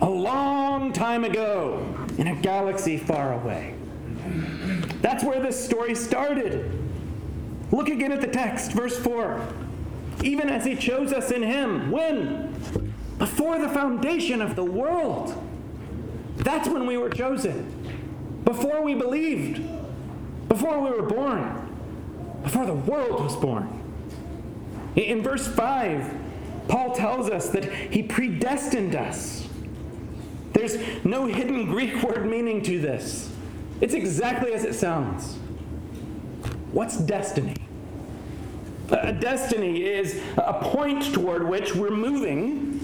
A 0.00 0.08
long 0.08 0.92
time 0.92 1.24
ago 1.24 1.86
in 2.18 2.26
a 2.26 2.34
galaxy 2.34 2.98
far 2.98 3.34
away. 3.34 3.74
That's 5.00 5.22
where 5.22 5.40
this 5.40 5.62
story 5.62 5.94
started. 5.94 6.83
Look 7.74 7.88
again 7.88 8.12
at 8.12 8.20
the 8.20 8.28
text, 8.28 8.70
verse 8.70 8.96
4. 8.96 9.44
Even 10.22 10.48
as 10.48 10.64
he 10.64 10.76
chose 10.76 11.12
us 11.12 11.32
in 11.32 11.42
him, 11.42 11.90
when? 11.90 12.54
Before 13.18 13.58
the 13.58 13.68
foundation 13.68 14.40
of 14.40 14.54
the 14.54 14.62
world. 14.62 15.36
That's 16.36 16.68
when 16.68 16.86
we 16.86 16.96
were 16.96 17.10
chosen. 17.10 18.42
Before 18.44 18.82
we 18.82 18.94
believed. 18.94 19.60
Before 20.48 20.78
we 20.78 20.90
were 20.90 21.02
born. 21.02 21.68
Before 22.44 22.64
the 22.64 22.74
world 22.74 23.20
was 23.20 23.34
born. 23.34 23.68
In 24.94 25.24
verse 25.24 25.48
5, 25.48 26.14
Paul 26.68 26.94
tells 26.94 27.28
us 27.28 27.48
that 27.48 27.64
he 27.64 28.04
predestined 28.04 28.94
us. 28.94 29.48
There's 30.52 30.76
no 31.04 31.26
hidden 31.26 31.66
Greek 31.66 32.04
word 32.04 32.24
meaning 32.30 32.62
to 32.62 32.78
this. 32.78 33.32
It's 33.80 33.94
exactly 33.94 34.52
as 34.54 34.64
it 34.64 34.74
sounds. 34.74 35.38
What's 36.70 36.98
destiny? 36.98 37.63
A 38.90 39.12
destiny 39.12 39.84
is 39.84 40.20
a 40.36 40.54
point 40.54 41.14
toward 41.14 41.48
which 41.48 41.74
we're 41.74 41.90
moving, 41.90 42.80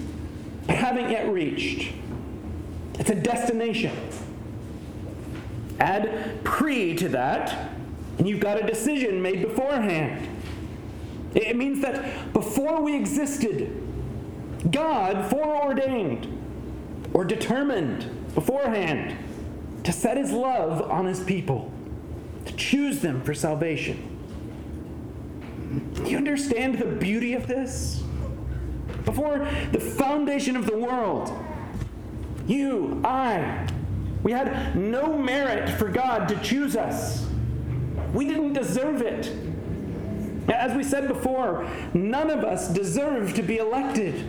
but 0.66 0.76
haven't 0.76 1.10
yet 1.10 1.30
reached. 1.30 1.92
It's 2.98 3.10
a 3.10 3.14
destination. 3.14 3.96
Add 5.78 6.42
pre 6.44 6.94
to 6.96 7.08
that, 7.10 7.70
and 8.18 8.28
you've 8.28 8.40
got 8.40 8.62
a 8.62 8.66
decision 8.66 9.20
made 9.20 9.42
beforehand. 9.42 10.26
It 11.34 11.56
means 11.56 11.80
that 11.82 12.32
before 12.32 12.82
we 12.82 12.96
existed, 12.96 13.70
God 14.70 15.30
foreordained 15.30 16.38
or 17.12 17.24
determined 17.24 18.34
beforehand 18.34 19.16
to 19.84 19.92
set 19.92 20.16
his 20.16 20.32
love 20.32 20.90
on 20.90 21.06
his 21.06 21.20
people, 21.20 21.72
to 22.46 22.52
choose 22.54 23.00
them 23.00 23.22
for 23.22 23.34
salvation. 23.34 24.09
You 26.10 26.16
understand 26.16 26.76
the 26.76 26.86
beauty 26.86 27.34
of 27.34 27.46
this? 27.46 28.02
Before 29.04 29.48
the 29.70 29.78
foundation 29.78 30.56
of 30.56 30.66
the 30.66 30.76
world, 30.76 31.32
you, 32.48 33.00
I, 33.04 33.68
we 34.24 34.32
had 34.32 34.76
no 34.76 35.16
merit 35.16 35.70
for 35.70 35.88
God 35.88 36.28
to 36.28 36.36
choose 36.40 36.74
us. 36.74 37.28
We 38.12 38.26
didn't 38.26 38.54
deserve 38.54 39.02
it. 39.02 39.32
As 40.52 40.76
we 40.76 40.82
said 40.82 41.06
before, 41.06 41.68
none 41.94 42.28
of 42.28 42.42
us 42.42 42.68
deserve 42.68 43.34
to 43.34 43.42
be 43.42 43.58
elected. 43.58 44.28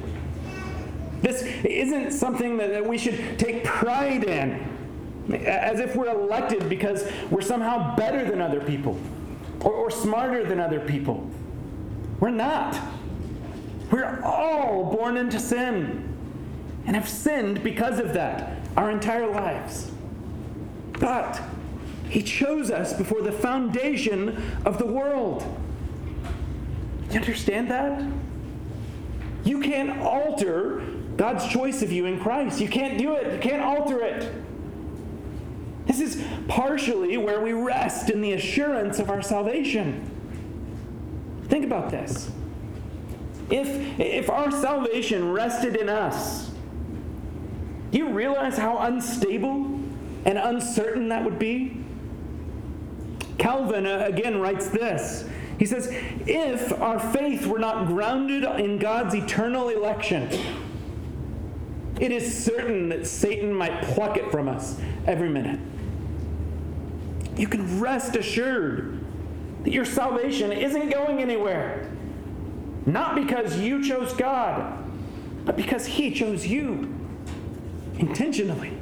This 1.23 1.41
isn't 1.41 2.11
something 2.11 2.57
that, 2.57 2.85
we 2.85 2.99
should 2.99 3.39
take 3.39 3.63
pride 3.63 4.25
in, 4.25 5.33
as 5.33 5.79
if 5.79 5.95
we're 5.95 6.11
elected 6.11 6.69
because 6.69 7.11
we're 7.31 7.41
somehow 7.41 7.95
better 7.95 8.23
than 8.23 8.39
other 8.39 8.59
people 8.59 8.99
or, 9.61 9.73
or 9.73 9.89
smarter 9.89 10.45
than 10.45 10.59
other 10.59 10.79
people. 10.79 11.27
We're 12.21 12.29
not. 12.29 12.79
We're 13.91 14.21
all 14.23 14.95
born 14.95 15.17
into 15.17 15.39
sin 15.39 16.07
and 16.85 16.95
have 16.95 17.09
sinned 17.09 17.63
because 17.63 17.99
of 17.99 18.13
that 18.13 18.59
our 18.77 18.89
entire 18.91 19.27
lives. 19.27 19.91
But 20.93 21.41
He 22.07 22.21
chose 22.21 22.71
us 22.71 22.93
before 22.93 23.21
the 23.21 23.31
foundation 23.31 24.41
of 24.65 24.77
the 24.77 24.85
world. 24.85 25.43
You 27.09 27.19
understand 27.19 27.69
that? 27.71 28.09
You 29.43 29.59
can't 29.59 29.99
alter 29.99 30.79
God's 31.17 31.47
choice 31.47 31.81
of 31.81 31.91
you 31.91 32.05
in 32.05 32.19
Christ. 32.19 32.61
You 32.61 32.69
can't 32.69 32.99
do 32.99 33.15
it, 33.15 33.33
you 33.33 33.39
can't 33.39 33.63
alter 33.63 33.99
it. 34.01 34.31
This 35.87 35.99
is 35.99 36.23
partially 36.47 37.17
where 37.17 37.41
we 37.41 37.53
rest 37.53 38.11
in 38.11 38.21
the 38.21 38.33
assurance 38.33 38.99
of 38.99 39.09
our 39.09 39.23
salvation. 39.23 40.20
Think 41.51 41.65
about 41.65 41.91
this. 41.91 42.31
If, 43.49 43.99
if 43.99 44.29
our 44.29 44.49
salvation 44.51 45.33
rested 45.33 45.75
in 45.75 45.89
us, 45.89 46.49
do 47.91 47.97
you 47.97 48.07
realize 48.11 48.57
how 48.57 48.77
unstable 48.77 49.65
and 50.23 50.37
uncertain 50.37 51.09
that 51.09 51.25
would 51.25 51.37
be? 51.37 51.83
Calvin 53.37 53.85
uh, 53.85 54.05
again 54.07 54.39
writes 54.39 54.69
this 54.69 55.27
he 55.59 55.65
says, 55.65 55.89
if 56.25 56.71
our 56.81 56.97
faith 56.97 57.45
were 57.45 57.59
not 57.59 57.85
grounded 57.85 58.45
in 58.45 58.79
God's 58.79 59.13
eternal 59.13 59.67
election, 59.67 60.29
it 61.99 62.13
is 62.13 62.43
certain 62.45 62.87
that 62.89 63.05
Satan 63.05 63.53
might 63.53 63.83
pluck 63.83 64.15
it 64.15 64.31
from 64.31 64.47
us 64.47 64.79
every 65.05 65.29
minute. 65.29 65.59
You 67.35 67.49
can 67.49 67.81
rest 67.81 68.15
assured 68.15 69.00
that 69.63 69.71
your 69.71 69.85
salvation 69.85 70.51
isn't 70.51 70.89
going 70.89 71.19
anywhere. 71.19 71.89
Not 72.85 73.15
because 73.15 73.59
you 73.59 73.83
chose 73.83 74.13
God, 74.13 74.83
but 75.45 75.55
because 75.55 75.85
He 75.85 76.11
chose 76.11 76.45
you 76.45 76.93
intentionally. 77.97 78.73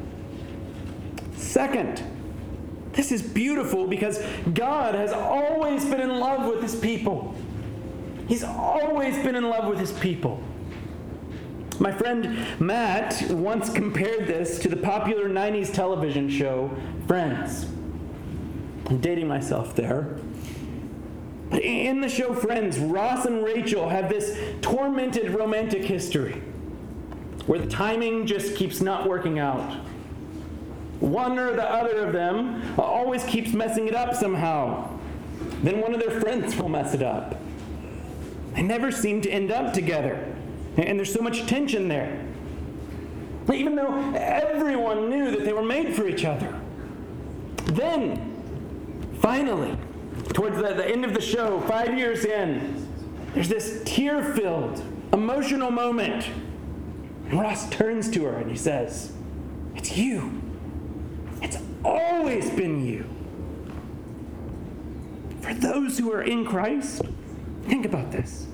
Second, 1.36 2.04
this 2.94 3.12
is 3.12 3.22
beautiful 3.22 3.88
because 3.88 4.20
God 4.54 4.96
has 4.96 5.12
always 5.12 5.86
been 5.86 6.02
in 6.02 6.20
love 6.20 6.46
with 6.46 6.62
His 6.62 6.76
people. 6.76 7.36
He's 8.28 8.44
always 8.44 9.18
been 9.18 9.36
in 9.36 9.50
love 9.50 9.68
with 9.68 9.80
His 9.80 9.92
people. 9.92 10.44
My 11.80 11.92
friend 11.92 12.46
Matt 12.60 13.24
once 13.32 13.70
compared 13.70 14.28
this 14.28 14.60
to 14.60 14.70
the 14.70 14.76
popular 14.76 15.30
90s 15.30 15.74
television 15.74 16.30
show 16.30 16.70
Friends. 17.08 17.66
I'm 18.86 19.00
dating 19.00 19.28
myself 19.28 19.76
there. 19.76 20.18
In 21.52 22.02
the 22.02 22.10
show 22.10 22.34
Friends, 22.34 22.78
Ross 22.78 23.26
and 23.26 23.44
Rachel 23.44 23.90
have 23.90 24.08
this 24.08 24.38
tormented 24.62 25.32
romantic 25.32 25.84
history 25.84 26.42
where 27.48 27.60
the 27.60 27.68
timing 27.68 28.28
just 28.28 28.56
keeps 28.56 28.82
not 28.82 29.10
working 29.10 29.40
out. 29.40 29.74
One 31.00 31.40
or 31.40 31.56
the 31.56 31.64
other 31.64 32.06
of 32.06 32.14
them 32.14 32.76
always 32.78 33.24
keeps 33.24 33.54
messing 33.54 33.88
it 33.88 33.96
up 33.96 34.14
somehow. 34.14 35.00
Then 35.64 35.82
one 35.82 35.94
of 35.94 36.00
their 36.00 36.22
friends 36.22 36.56
will 36.56 36.70
mess 36.70 36.94
it 36.94 37.02
up. 37.02 37.40
They 38.54 38.62
never 38.62 38.92
seem 38.92 39.22
to 39.22 39.30
end 39.30 39.52
up 39.52 39.74
together. 39.74 40.24
And 40.78 41.00
there's 41.00 41.12
so 41.12 41.22
much 41.22 41.48
tension 41.48 41.88
there. 41.88 42.24
Even 43.52 43.76
though 43.76 44.14
everyone 44.16 45.10
knew 45.10 45.32
that 45.32 45.44
they 45.44 45.54
were 45.54 45.64
made 45.64 45.96
for 45.96 46.08
each 46.08 46.26
other. 46.26 46.60
Then, 47.66 48.36
finally, 49.20 49.76
towards 50.34 50.58
the, 50.58 50.74
the 50.74 50.88
end 50.88 51.06
of 51.06 51.14
the 51.14 51.22
show, 51.22 51.62
five 51.62 51.98
years 51.98 52.26
in, 52.26 52.88
there's 53.34 53.50
this 53.50 53.82
tear 53.86 54.24
filled, 54.34 54.84
emotional 55.14 55.72
moment. 55.72 56.28
And 57.26 57.40
Ross 57.40 57.70
turns 57.70 58.10
to 58.12 58.26
her 58.26 58.38
and 58.38 58.50
he 58.50 58.58
says, 58.58 59.12
It's 59.76 59.98
you. 59.98 60.42
It's 61.42 61.58
always 61.84 62.50
been 62.50 62.86
you. 62.86 63.06
For 65.42 65.54
those 65.54 65.98
who 65.98 66.12
are 66.12 66.24
in 66.24 66.46
Christ, 66.46 67.02
think 67.64 67.86
about 67.86 68.12
this. 68.12 68.48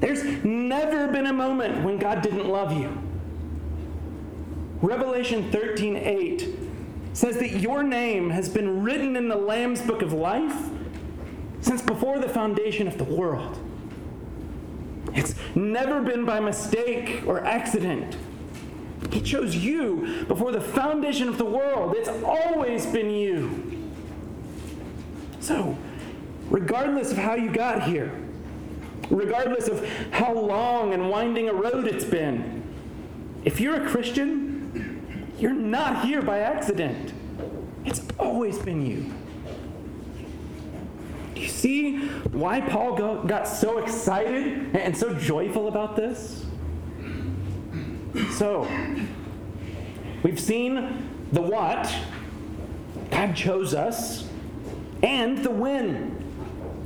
There's 0.00 0.24
never 0.44 1.08
been 1.08 1.26
a 1.26 1.32
moment 1.32 1.84
when 1.84 1.98
God 1.98 2.22
didn't 2.22 2.48
love 2.48 2.72
you. 2.72 2.90
Revelation 4.82 5.50
13 5.50 5.96
8 5.96 6.58
says 7.14 7.38
that 7.38 7.60
your 7.60 7.82
name 7.82 8.28
has 8.30 8.48
been 8.48 8.82
written 8.82 9.16
in 9.16 9.28
the 9.28 9.36
Lamb's 9.36 9.80
book 9.80 10.02
of 10.02 10.12
life 10.12 10.70
since 11.66 11.82
before 11.82 12.20
the 12.20 12.28
foundation 12.28 12.86
of 12.86 12.96
the 12.96 13.04
world. 13.04 13.58
It's 15.14 15.34
never 15.56 16.00
been 16.00 16.24
by 16.24 16.38
mistake 16.38 17.24
or 17.26 17.44
accident. 17.44 18.16
He 19.10 19.20
chose 19.20 19.56
you 19.56 20.24
before 20.28 20.52
the 20.52 20.60
foundation 20.60 21.28
of 21.28 21.38
the 21.38 21.44
world. 21.44 21.94
It's 21.96 22.08
always 22.22 22.86
been 22.86 23.10
you. 23.10 23.90
So, 25.40 25.76
regardless 26.50 27.10
of 27.10 27.18
how 27.18 27.34
you 27.34 27.50
got 27.50 27.82
here, 27.82 28.12
regardless 29.10 29.66
of 29.66 29.84
how 30.12 30.34
long 30.34 30.94
and 30.94 31.10
winding 31.10 31.48
a 31.48 31.52
road 31.52 31.88
it's 31.88 32.04
been. 32.04 32.62
If 33.44 33.58
you're 33.58 33.84
a 33.84 33.88
Christian, 33.88 35.32
you're 35.36 35.52
not 35.52 36.04
here 36.04 36.22
by 36.22 36.38
accident. 36.38 37.12
It's 37.84 38.02
always 38.20 38.56
been 38.56 38.86
you. 38.86 39.12
Do 41.36 41.42
you 41.42 41.48
see 41.48 41.98
why 42.32 42.62
Paul 42.62 42.96
go, 42.96 43.22
got 43.22 43.46
so 43.46 43.76
excited 43.76 44.74
and 44.74 44.96
so 44.96 45.12
joyful 45.12 45.68
about 45.68 45.94
this? 45.94 46.46
So, 48.32 48.66
we've 50.22 50.40
seen 50.40 51.10
the 51.32 51.42
what, 51.42 51.94
God 53.10 53.36
chose 53.36 53.74
us, 53.74 54.26
and 55.02 55.44
the 55.44 55.50
when, 55.50 56.24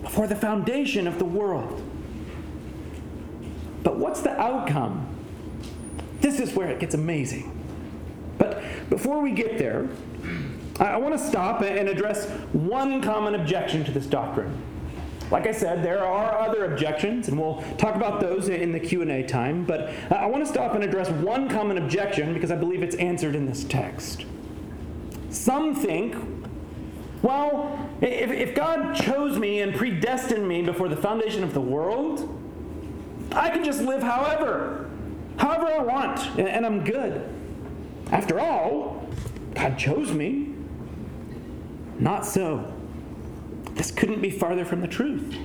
before 0.02 0.26
the 0.26 0.34
foundation 0.34 1.06
of 1.06 1.20
the 1.20 1.24
world. 1.24 1.80
But 3.84 3.98
what's 3.98 4.20
the 4.20 4.32
outcome? 4.32 5.06
This 6.20 6.40
is 6.40 6.54
where 6.54 6.68
it 6.70 6.80
gets 6.80 6.96
amazing. 6.96 7.56
But 8.36 8.60
before 8.90 9.20
we 9.20 9.30
get 9.30 9.58
there, 9.58 9.88
I 10.80 10.96
want 10.96 11.16
to 11.16 11.24
stop 11.24 11.60
and 11.60 11.88
address 11.88 12.26
one 12.52 13.02
common 13.02 13.34
objection 13.34 13.84
to 13.84 13.92
this 13.92 14.06
doctrine. 14.06 14.50
Like 15.30 15.46
I 15.46 15.52
said, 15.52 15.84
there 15.84 16.04
are 16.04 16.38
other 16.40 16.72
objections, 16.72 17.28
and 17.28 17.38
we'll 17.38 17.62
talk 17.76 17.94
about 17.94 18.20
those 18.20 18.48
in 18.48 18.72
the 18.72 18.80
Q&A 18.80 19.22
time, 19.22 19.64
but 19.64 19.92
I 20.10 20.26
want 20.26 20.44
to 20.44 20.50
stop 20.50 20.74
and 20.74 20.82
address 20.82 21.08
one 21.10 21.48
common 21.48 21.78
objection 21.78 22.34
because 22.34 22.50
I 22.50 22.56
believe 22.56 22.82
it's 22.82 22.96
answered 22.96 23.36
in 23.36 23.46
this 23.46 23.62
text. 23.62 24.24
Some 25.28 25.74
think, 25.74 26.16
well, 27.22 27.88
if, 28.00 28.30
if 28.30 28.54
God 28.56 28.94
chose 28.94 29.38
me 29.38 29.60
and 29.60 29.74
predestined 29.74 30.48
me 30.48 30.62
before 30.62 30.88
the 30.88 30.96
foundation 30.96 31.44
of 31.44 31.54
the 31.54 31.60
world, 31.60 32.36
I 33.30 33.50
can 33.50 33.62
just 33.62 33.82
live 33.82 34.02
however, 34.02 34.90
however 35.36 35.66
I 35.66 35.78
want, 35.78 36.26
and, 36.38 36.48
and 36.48 36.66
I'm 36.66 36.82
good. 36.82 37.22
After 38.10 38.40
all, 38.40 39.06
God 39.54 39.78
chose 39.78 40.10
me. 40.12 40.49
Not 42.00 42.24
so. 42.24 42.72
This 43.74 43.90
couldn't 43.90 44.22
be 44.22 44.30
farther 44.30 44.64
from 44.64 44.80
the 44.80 44.88
truth. 44.88 45.36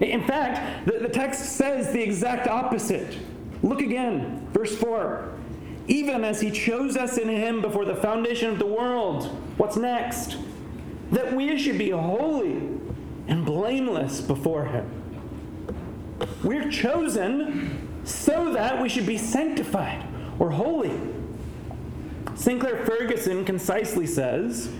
In 0.00 0.24
fact, 0.26 0.86
the, 0.86 0.98
the 0.98 1.08
text 1.08 1.56
says 1.56 1.92
the 1.92 2.02
exact 2.02 2.46
opposite. 2.46 3.16
Look 3.62 3.80
again, 3.80 4.46
verse 4.52 4.76
4. 4.76 5.32
Even 5.86 6.22
as 6.24 6.40
he 6.40 6.50
chose 6.50 6.96
us 6.96 7.16
in 7.16 7.28
him 7.28 7.62
before 7.62 7.84
the 7.84 7.94
foundation 7.94 8.50
of 8.50 8.58
the 8.58 8.66
world, 8.66 9.26
what's 9.56 9.76
next? 9.76 10.36
That 11.12 11.34
we 11.34 11.58
should 11.58 11.78
be 11.78 11.90
holy 11.90 12.56
and 13.26 13.44
blameless 13.44 14.20
before 14.20 14.66
him. 14.66 14.90
We're 16.42 16.70
chosen 16.70 17.88
so 18.04 18.52
that 18.52 18.82
we 18.82 18.88
should 18.88 19.06
be 19.06 19.16
sanctified 19.16 20.04
or 20.38 20.50
holy. 20.50 20.92
Sinclair 22.34 22.84
Ferguson 22.84 23.44
concisely 23.44 24.06
says, 24.06 24.70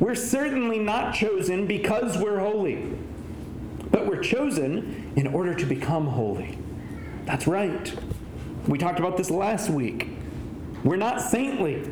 We're 0.00 0.14
certainly 0.14 0.78
not 0.78 1.14
chosen 1.14 1.66
because 1.66 2.18
we're 2.18 2.40
holy, 2.40 2.96
but 3.90 4.06
we're 4.06 4.22
chosen 4.22 5.12
in 5.16 5.28
order 5.28 5.54
to 5.54 5.66
become 5.66 6.06
holy. 6.06 6.58
That's 7.26 7.46
right. 7.46 7.94
We 8.66 8.78
talked 8.78 8.98
about 8.98 9.16
this 9.16 9.30
last 9.30 9.70
week. 9.70 10.08
We're 10.82 10.96
not 10.96 11.20
saintly, 11.20 11.90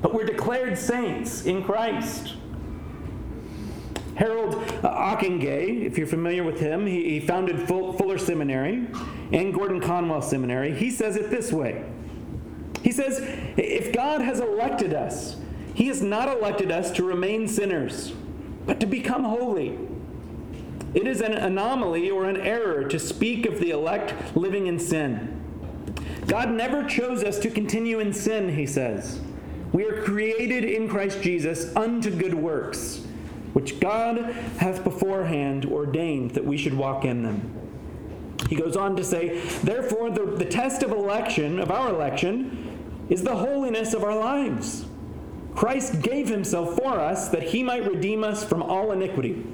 but 0.00 0.12
we're 0.12 0.26
declared 0.26 0.76
saints 0.76 1.44
in 1.44 1.62
Christ. 1.62 2.34
Harold 4.16 4.54
Ockenga, 4.82 5.86
if 5.86 5.96
you're 5.96 6.06
familiar 6.06 6.44
with 6.44 6.60
him, 6.60 6.86
he 6.86 7.20
founded 7.20 7.66
Fuller 7.66 8.18
Seminary 8.18 8.86
and 9.32 9.54
Gordon 9.54 9.80
Conwell 9.80 10.20
Seminary. 10.20 10.74
He 10.74 10.90
says 10.90 11.16
it 11.16 11.30
this 11.30 11.50
way 11.52 11.84
He 12.82 12.92
says, 12.92 13.20
If 13.56 13.92
God 13.92 14.20
has 14.20 14.40
elected 14.40 14.92
us, 14.92 15.36
he 15.74 15.86
has 15.86 16.02
not 16.02 16.28
elected 16.28 16.70
us 16.70 16.90
to 16.92 17.04
remain 17.04 17.48
sinners, 17.48 18.12
but 18.66 18.80
to 18.80 18.86
become 18.86 19.24
holy. 19.24 19.78
It 20.94 21.06
is 21.06 21.20
an 21.20 21.32
anomaly 21.32 22.10
or 22.10 22.26
an 22.26 22.36
error 22.36 22.84
to 22.84 22.98
speak 22.98 23.46
of 23.46 23.58
the 23.58 23.70
elect 23.70 24.36
living 24.36 24.66
in 24.66 24.78
sin. 24.78 25.38
God 26.26 26.50
never 26.50 26.84
chose 26.84 27.24
us 27.24 27.38
to 27.40 27.50
continue 27.50 27.98
in 27.98 28.12
sin, 28.12 28.54
he 28.54 28.66
says. 28.66 29.20
We 29.72 29.84
are 29.84 30.02
created 30.02 30.64
in 30.64 30.88
Christ 30.88 31.22
Jesus 31.22 31.74
unto 31.74 32.10
good 32.10 32.34
works 32.34 33.06
which 33.52 33.80
God 33.80 34.18
hath 34.58 34.82
beforehand 34.82 35.66
ordained 35.66 36.32
that 36.32 36.44
we 36.44 36.56
should 36.56 36.74
walk 36.74 37.04
in 37.04 37.22
them. 37.22 37.58
He 38.48 38.56
goes 38.56 38.76
on 38.76 38.96
to 38.96 39.04
say, 39.04 39.40
Therefore, 39.62 40.10
the, 40.10 40.24
the 40.24 40.44
test 40.44 40.82
of 40.82 40.90
election, 40.90 41.58
of 41.58 41.70
our 41.70 41.90
election, 41.90 43.06
is 43.08 43.22
the 43.22 43.36
holiness 43.36 43.94
of 43.94 44.04
our 44.04 44.16
lives. 44.16 44.86
Christ 45.54 46.00
gave 46.00 46.28
himself 46.28 46.76
for 46.76 46.98
us 46.98 47.28
that 47.28 47.42
he 47.42 47.62
might 47.62 47.86
redeem 47.86 48.24
us 48.24 48.42
from 48.42 48.62
all 48.62 48.92
iniquity 48.92 49.44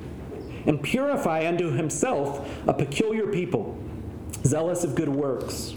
and 0.66 0.82
purify 0.82 1.46
unto 1.46 1.72
himself 1.72 2.48
a 2.66 2.74
peculiar 2.74 3.26
people, 3.26 3.76
zealous 4.44 4.84
of 4.84 4.94
good 4.94 5.08
works. 5.08 5.74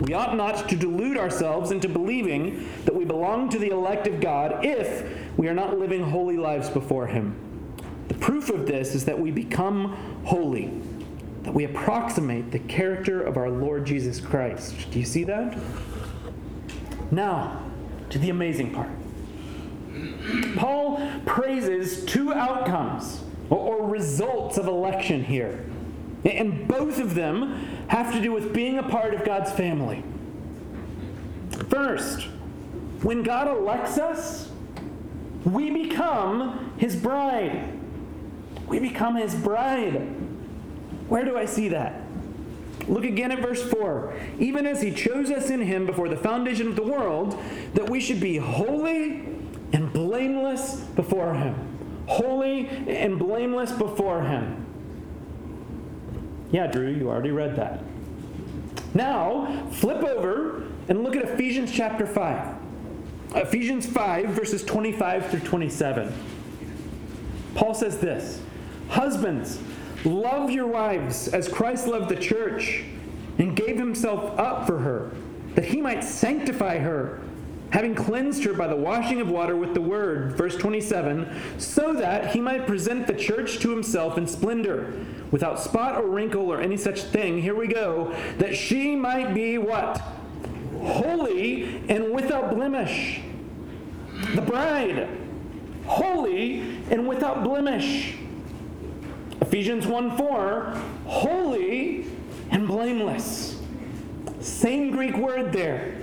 We 0.00 0.12
ought 0.12 0.36
not 0.36 0.68
to 0.68 0.76
delude 0.76 1.16
ourselves 1.16 1.70
into 1.70 1.88
believing 1.88 2.68
that 2.84 2.94
we 2.94 3.04
belong 3.04 3.48
to 3.50 3.58
the 3.58 3.70
elect 3.70 4.06
of 4.08 4.20
God 4.20 4.64
if 4.64 5.08
we 5.36 5.46
are 5.48 5.54
not 5.54 5.78
living 5.78 6.02
holy 6.02 6.36
lives 6.36 6.68
before 6.68 7.06
Him. 7.06 7.36
The 8.08 8.14
proof 8.14 8.50
of 8.50 8.66
this 8.66 8.94
is 8.94 9.04
that 9.04 9.18
we 9.18 9.30
become 9.30 9.92
holy, 10.24 10.72
that 11.44 11.54
we 11.54 11.64
approximate 11.64 12.50
the 12.50 12.58
character 12.58 13.22
of 13.22 13.36
our 13.36 13.48
Lord 13.48 13.86
Jesus 13.86 14.20
Christ. 14.20 14.90
Do 14.90 14.98
you 14.98 15.04
see 15.04 15.24
that? 15.24 15.56
Now, 17.12 17.62
to 18.10 18.18
the 18.18 18.30
amazing 18.30 18.74
part. 18.74 18.90
Paul 20.56 21.00
praises 21.26 22.04
two 22.04 22.32
outcomes 22.32 23.22
or, 23.50 23.86
results 23.86 24.58
of 24.58 24.66
election 24.66 25.22
here. 25.22 25.64
And 26.24 26.66
both 26.66 26.98
of 26.98 27.14
them 27.14 27.52
have 27.88 28.12
to 28.12 28.20
do 28.20 28.32
with 28.32 28.52
being 28.52 28.78
a 28.78 28.82
part 28.82 29.14
of 29.14 29.24
God's 29.24 29.52
family. 29.52 30.02
First, 31.68 32.22
when 33.02 33.22
God 33.22 33.46
elects 33.46 33.98
us, 33.98 34.50
we 35.44 35.70
become 35.70 36.74
his 36.78 36.96
bride. 36.96 37.78
We 38.66 38.80
become 38.80 39.16
his 39.16 39.34
bride. 39.34 39.98
Where 41.08 41.24
do 41.24 41.36
I 41.36 41.44
see 41.44 41.68
that? 41.68 42.00
Look 42.88 43.04
again 43.04 43.30
at 43.30 43.40
verse 43.40 43.62
4. 43.62 44.14
Even 44.38 44.66
as 44.66 44.82
he 44.82 44.92
chose 44.92 45.30
us 45.30 45.50
in 45.50 45.60
him 45.60 45.86
before 45.86 46.08
the 46.08 46.16
foundation 46.16 46.68
of 46.68 46.76
the 46.76 46.82
world, 46.82 47.40
that 47.74 47.88
we 47.88 48.00
should 48.00 48.20
be 48.20 48.38
holy 48.38 49.33
and 49.74 49.92
blameless 49.92 50.76
before 50.94 51.34
him. 51.34 52.04
Holy 52.06 52.68
and 52.68 53.18
blameless 53.18 53.72
before 53.72 54.22
him. 54.22 54.64
Yeah, 56.52 56.68
Drew, 56.68 56.90
you 56.90 57.08
already 57.08 57.32
read 57.32 57.56
that. 57.56 57.82
Now, 58.94 59.66
flip 59.72 60.04
over 60.04 60.68
and 60.88 61.02
look 61.02 61.16
at 61.16 61.24
Ephesians 61.24 61.72
chapter 61.72 62.06
5. 62.06 62.54
Ephesians 63.34 63.84
5, 63.84 64.28
verses 64.28 64.62
25 64.62 65.30
through 65.30 65.40
27. 65.40 66.14
Paul 67.56 67.74
says 67.74 67.98
this 67.98 68.40
Husbands, 68.90 69.58
love 70.04 70.52
your 70.52 70.68
wives 70.68 71.26
as 71.26 71.48
Christ 71.48 71.88
loved 71.88 72.10
the 72.10 72.16
church 72.16 72.84
and 73.38 73.56
gave 73.56 73.76
himself 73.76 74.38
up 74.38 74.68
for 74.68 74.78
her, 74.78 75.10
that 75.56 75.64
he 75.64 75.80
might 75.80 76.04
sanctify 76.04 76.78
her, 76.78 77.20
having 77.74 77.94
cleansed 77.94 78.42
her 78.44 78.54
by 78.54 78.66
the 78.66 78.76
washing 78.76 79.20
of 79.20 79.28
water 79.28 79.54
with 79.54 79.74
the 79.74 79.80
word. 79.80 80.32
Verse 80.32 80.56
27 80.56 81.28
so 81.58 81.92
that 81.92 82.32
he 82.32 82.40
might 82.40 82.66
present 82.66 83.06
the 83.06 83.14
church 83.14 83.58
to 83.58 83.70
himself 83.70 84.16
in 84.16 84.26
splendor, 84.26 84.94
without 85.30 85.60
spot 85.60 85.96
or 85.96 86.08
wrinkle 86.08 86.50
or 86.50 86.60
any 86.60 86.76
such 86.76 87.02
thing. 87.02 87.42
Here 87.42 87.54
we 87.54 87.66
go. 87.66 88.14
That 88.38 88.56
she 88.56 88.96
might 88.96 89.34
be 89.34 89.58
what? 89.58 90.00
holy 90.84 91.82
and 91.88 92.12
without 92.12 92.54
blemish. 92.54 93.20
The 94.34 94.42
bride, 94.42 95.08
holy 95.86 96.60
and 96.90 97.08
without 97.08 97.42
blemish. 97.42 98.14
Ephesians 99.40 99.86
1 99.86 100.16
4, 100.16 100.82
holy 101.06 102.06
and 102.50 102.66
blameless. 102.66 103.60
Same 104.40 104.90
Greek 104.90 105.16
word 105.16 105.52
there. 105.52 105.93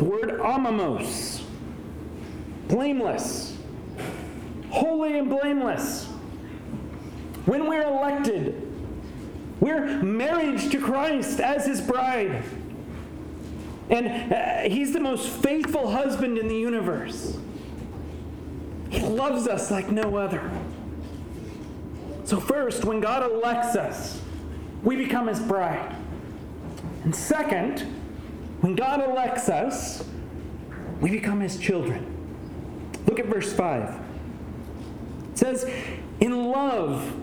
The 0.00 0.06
word 0.06 0.40
amomos. 0.40 1.42
Blameless. 2.68 3.54
Holy 4.70 5.18
and 5.18 5.28
blameless. 5.28 6.06
When 7.44 7.68
we're 7.68 7.82
elected, 7.82 8.66
we're 9.60 10.02
married 10.02 10.58
to 10.70 10.80
Christ 10.80 11.38
as 11.38 11.66
his 11.66 11.82
bride. 11.82 12.42
And 13.90 14.32
uh, 14.32 14.74
he's 14.74 14.94
the 14.94 15.00
most 15.00 15.28
faithful 15.28 15.90
husband 15.90 16.38
in 16.38 16.48
the 16.48 16.56
universe. 16.56 17.36
He 18.88 19.00
loves 19.00 19.46
us 19.46 19.70
like 19.70 19.90
no 19.90 20.16
other. 20.16 20.50
So, 22.24 22.40
first, 22.40 22.86
when 22.86 23.00
God 23.00 23.30
elects 23.30 23.76
us, 23.76 24.18
we 24.82 24.96
become 24.96 25.26
his 25.26 25.40
bride. 25.40 25.94
And 27.04 27.14
second, 27.14 27.99
when 28.60 28.74
God 28.74 29.02
elects 29.02 29.48
us, 29.48 30.04
we 31.00 31.10
become 31.10 31.40
his 31.40 31.58
children. 31.58 32.06
Look 33.06 33.18
at 33.18 33.26
verse 33.26 33.52
5. 33.52 34.00
It 35.32 35.38
says, 35.38 35.70
In 36.20 36.50
love, 36.50 37.16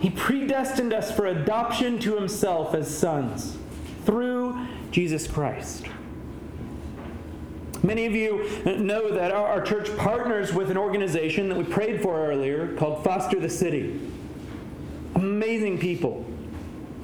he 0.00 0.10
predestined 0.10 0.92
us 0.92 1.12
for 1.12 1.26
adoption 1.26 1.98
to 2.00 2.16
himself 2.16 2.74
as 2.74 2.94
sons 2.94 3.56
through 4.04 4.66
Jesus 4.90 5.28
Christ. 5.28 5.86
Many 7.82 8.06
of 8.06 8.14
you 8.14 8.62
know 8.64 9.14
that 9.14 9.30
our, 9.30 9.62
church 9.62 9.96
partners 9.96 10.52
with 10.52 10.70
an 10.70 10.76
organization 10.76 11.48
that 11.48 11.56
we 11.56 11.64
prayed 11.64 12.02
for 12.02 12.26
earlier 12.26 12.74
called 12.76 13.04
Foster 13.04 13.40
the 13.40 13.48
City. 13.48 14.00
Amazing 15.14 15.78
people. 15.78 16.26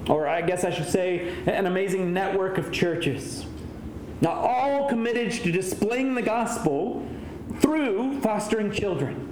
Or 0.07 0.27
I 0.27 0.41
guess 0.41 0.63
I 0.63 0.71
should 0.71 0.87
say, 0.87 1.35
an 1.47 1.65
amazing 1.65 2.13
network 2.13 2.57
of 2.57 2.71
churches. 2.71 3.45
Now, 4.21 4.31
all 4.31 4.89
committed 4.89 5.31
to 5.43 5.51
displaying 5.51 6.15
the 6.15 6.21
gospel 6.21 7.07
through 7.59 8.19
fostering 8.21 8.71
children. 8.71 9.23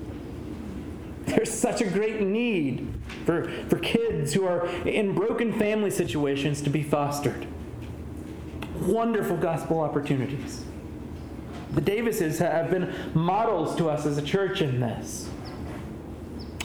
There's 1.25 1.51
such 1.51 1.81
a 1.81 1.85
great 1.85 2.21
need 2.21 2.93
for, 3.25 3.49
for 3.67 3.79
kids 3.79 4.33
who 4.33 4.45
are 4.45 4.67
in 4.87 5.15
broken 5.15 5.57
family 5.57 5.89
situations 5.89 6.61
to 6.61 6.69
be 6.69 6.83
fostered. 6.83 7.47
Wonderful 8.81 9.37
gospel 9.37 9.79
opportunities. 9.79 10.65
The 11.73 11.81
Davises 11.81 12.39
have 12.39 12.69
been 12.69 12.93
models 13.15 13.75
to 13.77 13.89
us 13.89 14.05
as 14.05 14.17
a 14.17 14.21
church 14.21 14.61
in 14.61 14.79
this. 14.79 15.29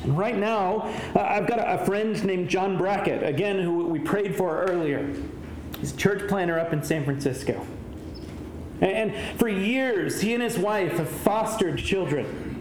And 0.02 0.16
right 0.16 0.36
now, 0.36 0.92
uh, 1.14 1.20
I've 1.20 1.46
got 1.46 1.58
a, 1.58 1.80
a 1.80 1.84
friend 1.84 2.22
named 2.24 2.48
John 2.48 2.76
Brackett, 2.76 3.22
again, 3.22 3.60
who 3.60 3.86
we 3.86 3.98
prayed 3.98 4.36
for 4.36 4.62
earlier. 4.64 5.14
He's 5.78 5.92
a 5.92 5.96
church 5.96 6.28
planner 6.28 6.58
up 6.58 6.72
in 6.72 6.82
San 6.82 7.04
Francisco. 7.04 7.66
And 8.80 9.14
for 9.38 9.48
years, 9.48 10.20
he 10.20 10.34
and 10.34 10.42
his 10.42 10.58
wife 10.58 10.92
have 10.92 11.08
fostered 11.08 11.78
children. 11.78 12.56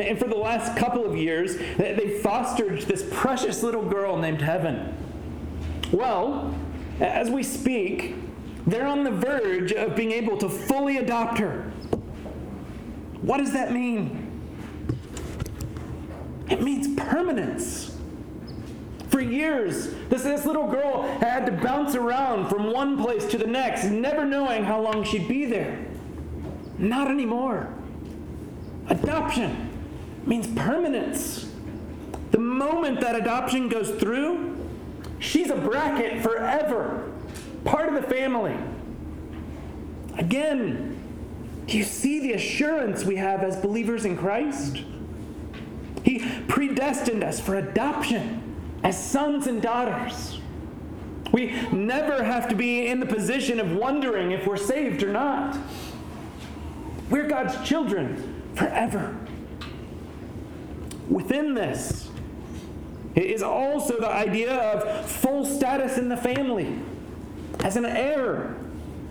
And 0.00 0.18
for 0.18 0.26
the 0.26 0.36
last 0.36 0.76
couple 0.76 1.04
of 1.04 1.16
years, 1.16 1.56
they 1.76 2.18
fostered 2.22 2.82
this 2.82 3.06
precious 3.10 3.62
little 3.62 3.84
girl 3.84 4.16
named 4.16 4.40
Heaven. 4.40 4.96
Well, 5.92 6.54
as 7.00 7.28
we 7.28 7.42
speak, 7.42 8.14
they're 8.66 8.86
on 8.86 9.04
the 9.04 9.10
verge 9.10 9.72
of 9.72 9.96
being 9.96 10.12
able 10.12 10.38
to 10.38 10.48
fully 10.48 10.98
adopt 10.98 11.38
her. 11.38 11.72
What 13.20 13.38
does 13.38 13.52
that 13.52 13.72
mean? 13.72 14.30
It 16.48 16.62
means 16.62 16.98
permanence. 17.00 17.91
For 19.12 19.20
years, 19.20 19.92
this, 20.08 20.22
this 20.22 20.46
little 20.46 20.66
girl 20.66 21.02
had 21.20 21.44
to 21.44 21.52
bounce 21.52 21.94
around 21.94 22.48
from 22.48 22.72
one 22.72 22.96
place 22.96 23.26
to 23.26 23.36
the 23.36 23.46
next, 23.46 23.84
never 23.84 24.24
knowing 24.24 24.64
how 24.64 24.80
long 24.80 25.04
she'd 25.04 25.28
be 25.28 25.44
there. 25.44 25.84
Not 26.78 27.10
anymore. 27.10 27.68
Adoption 28.88 29.68
means 30.24 30.46
permanence. 30.58 31.46
The 32.30 32.38
moment 32.38 33.02
that 33.02 33.14
adoption 33.14 33.68
goes 33.68 33.90
through, 33.90 34.56
she's 35.18 35.50
a 35.50 35.56
Brackett 35.56 36.22
forever 36.22 37.12
part 37.66 37.94
of 37.94 37.94
the 37.94 38.08
family. 38.08 38.56
Again, 40.16 40.98
do 41.66 41.76
you 41.76 41.84
see 41.84 42.18
the 42.20 42.32
assurance 42.32 43.04
we 43.04 43.16
have 43.16 43.42
as 43.42 43.58
believers 43.58 44.06
in 44.06 44.16
Christ? 44.16 44.78
He 46.02 46.26
predestined 46.48 47.22
us 47.22 47.38
for 47.38 47.56
adoption 47.56 48.41
as 48.82 49.02
sons 49.02 49.46
and 49.46 49.62
daughters. 49.62 50.40
We 51.32 51.52
never 51.72 52.22
have 52.22 52.48
to 52.48 52.54
be 52.54 52.86
in 52.86 53.00
the 53.00 53.06
position 53.06 53.58
of 53.58 53.72
wondering 53.72 54.32
if 54.32 54.46
we're 54.46 54.56
saved 54.56 55.02
or 55.02 55.12
not. 55.12 55.56
We're 57.08 57.26
God's 57.26 57.66
children 57.66 58.42
forever. 58.54 59.16
Within 61.08 61.54
this 61.54 62.10
is 63.14 63.42
also 63.42 63.98
the 63.98 64.08
idea 64.08 64.54
of 64.54 65.10
full 65.10 65.44
status 65.44 65.98
in 65.98 66.08
the 66.08 66.16
family 66.16 66.78
as 67.60 67.76
an 67.76 67.84
heir 67.84 68.56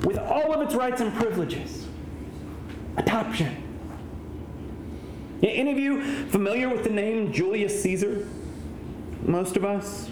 with 0.04 0.18
all 0.18 0.54
of 0.54 0.62
its 0.62 0.76
rights 0.76 1.02
and 1.02 1.14
privileges. 1.14 1.88
Adoption. 2.98 3.56
Any 5.44 5.72
of 5.72 5.80
you 5.80 6.26
familiar 6.28 6.70
with 6.70 6.84
the 6.84 6.90
name 6.90 7.32
Julius 7.32 7.82
Caesar? 7.82 8.28
Most 9.24 9.58
of 9.58 9.66
us? 9.66 10.10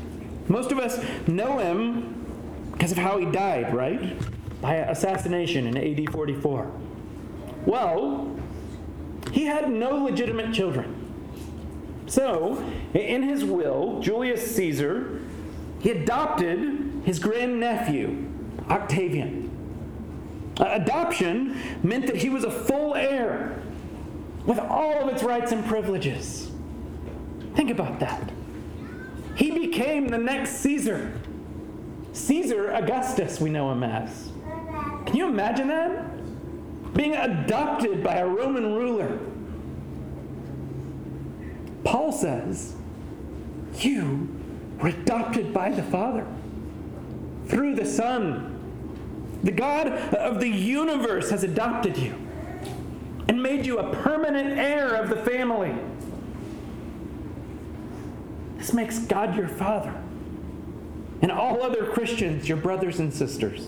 Most 0.47 0.71
of 0.71 0.79
us 0.79 0.99
know 1.27 1.59
him 1.59 2.25
because 2.71 2.91
of 2.91 2.97
how 2.97 3.17
he 3.17 3.25
died, 3.25 3.73
right? 3.73 4.17
By 4.61 4.75
assassination 4.75 5.67
in 5.67 5.77
AD 5.77 6.11
44. 6.11 6.71
Well, 7.65 8.35
he 9.31 9.45
had 9.45 9.69
no 9.69 9.97
legitimate 9.97 10.53
children. 10.53 10.95
So, 12.07 12.63
in 12.93 13.23
his 13.23 13.43
will, 13.43 13.99
Julius 14.01 14.55
Caesar, 14.55 15.21
he 15.79 15.91
adopted 15.91 17.03
his 17.05 17.19
grandnephew, 17.19 18.25
Octavian. 18.69 19.49
Adoption 20.59 21.57
meant 21.83 22.07
that 22.07 22.17
he 22.17 22.29
was 22.29 22.43
a 22.43 22.51
full 22.51 22.95
heir 22.95 23.61
with 24.45 24.59
all 24.59 24.99
of 25.01 25.13
its 25.13 25.23
rights 25.23 25.51
and 25.51 25.63
privileges. 25.65 26.49
Think 27.55 27.69
about 27.69 27.99
that. 27.99 28.31
He 29.39 29.51
became 29.51 30.09
the 30.09 30.17
next 30.17 30.57
Caesar. 30.57 31.13
Caesar 32.11 32.71
Augustus, 32.71 33.39
we 33.39 33.49
know 33.49 33.71
him 33.71 33.83
as. 33.83 34.33
Can 35.05 35.15
you 35.15 35.29
imagine 35.29 35.69
that? 35.69 36.93
Being 36.93 37.15
adopted 37.15 38.03
by 38.03 38.15
a 38.15 38.27
Roman 38.27 38.75
ruler. 38.75 39.17
Paul 41.85 42.11
says 42.11 42.75
You 43.77 44.27
were 44.81 44.89
adopted 44.89 45.53
by 45.53 45.71
the 45.71 45.83
Father 45.83 46.27
through 47.47 47.75
the 47.75 47.85
Son. 47.85 49.39
The 49.43 49.51
God 49.51 49.87
of 49.87 50.41
the 50.41 50.49
universe 50.49 51.29
has 51.29 51.43
adopted 51.43 51.95
you 51.95 52.13
and 53.29 53.41
made 53.41 53.65
you 53.65 53.77
a 53.77 53.95
permanent 54.03 54.59
heir 54.59 54.95
of 54.95 55.09
the 55.09 55.15
family. 55.15 55.73
This 58.69 58.75
makes 58.75 58.99
God 58.99 59.35
your 59.35 59.47
Father 59.47 59.91
and 61.23 61.31
all 61.31 61.63
other 61.63 61.87
Christians 61.87 62.47
your 62.47 62.59
brothers 62.59 62.99
and 62.99 63.11
sisters. 63.11 63.67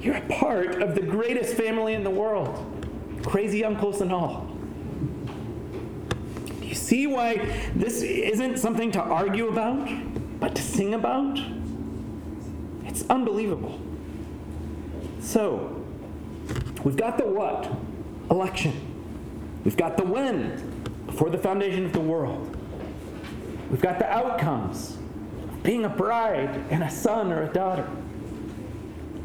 You're 0.00 0.16
a 0.16 0.28
part 0.28 0.80
of 0.80 0.94
the 0.94 1.02
greatest 1.02 1.56
family 1.56 1.92
in 1.92 2.02
the 2.02 2.08
world, 2.08 2.56
crazy 3.22 3.66
uncles 3.66 4.00
and 4.00 4.10
all. 4.10 4.46
Do 6.46 6.66
you 6.66 6.74
see 6.74 7.06
why 7.06 7.54
this 7.74 8.00
isn't 8.00 8.56
something 8.56 8.92
to 8.92 9.00
argue 9.02 9.48
about, 9.48 9.90
but 10.40 10.54
to 10.54 10.62
sing 10.62 10.94
about? 10.94 11.38
It's 12.86 13.04
unbelievable. 13.10 13.78
So, 15.20 15.84
we've 16.82 16.96
got 16.96 17.18
the 17.18 17.26
what? 17.26 17.70
Election. 18.30 18.72
We've 19.66 19.76
got 19.76 19.98
the 19.98 20.04
when, 20.04 20.82
before 21.04 21.28
the 21.28 21.36
foundation 21.36 21.84
of 21.84 21.92
the 21.92 22.00
world. 22.00 22.55
We've 23.70 23.80
got 23.80 23.98
the 23.98 24.10
outcomes, 24.10 24.96
being 25.62 25.84
a 25.84 25.88
bride 25.88 26.64
and 26.70 26.82
a 26.84 26.90
son 26.90 27.32
or 27.32 27.42
a 27.42 27.52
daughter. 27.52 27.88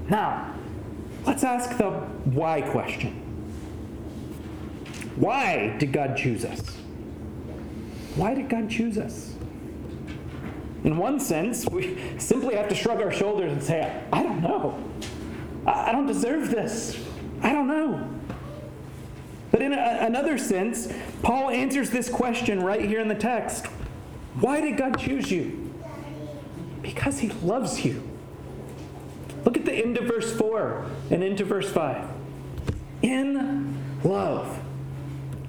Now, 0.09 0.53
let's 1.25 1.43
ask 1.43 1.77
the 1.77 1.89
why 1.89 2.61
question. 2.61 3.13
Why 5.15 5.75
did 5.77 5.93
God 5.93 6.17
choose 6.17 6.43
us? 6.43 6.61
Why 8.15 8.33
did 8.33 8.49
God 8.49 8.69
choose 8.69 8.97
us? 8.97 9.33
In 10.83 10.97
one 10.97 11.19
sense, 11.19 11.67
we 11.69 11.97
simply 12.17 12.55
have 12.55 12.67
to 12.69 12.75
shrug 12.75 13.01
our 13.01 13.11
shoulders 13.11 13.51
and 13.51 13.61
say, 13.61 14.03
I 14.11 14.23
don't 14.23 14.41
know. 14.41 14.83
I 15.67 15.91
don't 15.91 16.07
deserve 16.07 16.49
this. 16.49 16.99
I 17.43 17.51
don't 17.51 17.67
know. 17.67 18.09
But 19.51 19.61
in 19.61 19.73
a, 19.73 19.97
another 20.01 20.37
sense, 20.37 20.91
Paul 21.21 21.51
answers 21.51 21.91
this 21.91 22.09
question 22.09 22.63
right 22.63 22.83
here 22.83 22.99
in 22.99 23.07
the 23.07 23.15
text 23.15 23.67
Why 24.39 24.61
did 24.61 24.77
God 24.77 24.97
choose 24.97 25.31
you? 25.31 25.73
Because 26.81 27.19
he 27.19 27.29
loves 27.29 27.85
you. 27.85 28.01
Look 29.45 29.57
at 29.57 29.65
the 29.65 29.73
end 29.73 29.97
of 29.97 30.05
verse 30.05 30.35
4 30.35 30.85
and 31.09 31.23
into 31.23 31.43
verse 31.43 31.69
5. 31.69 32.07
In 33.01 33.77
love. 34.03 34.59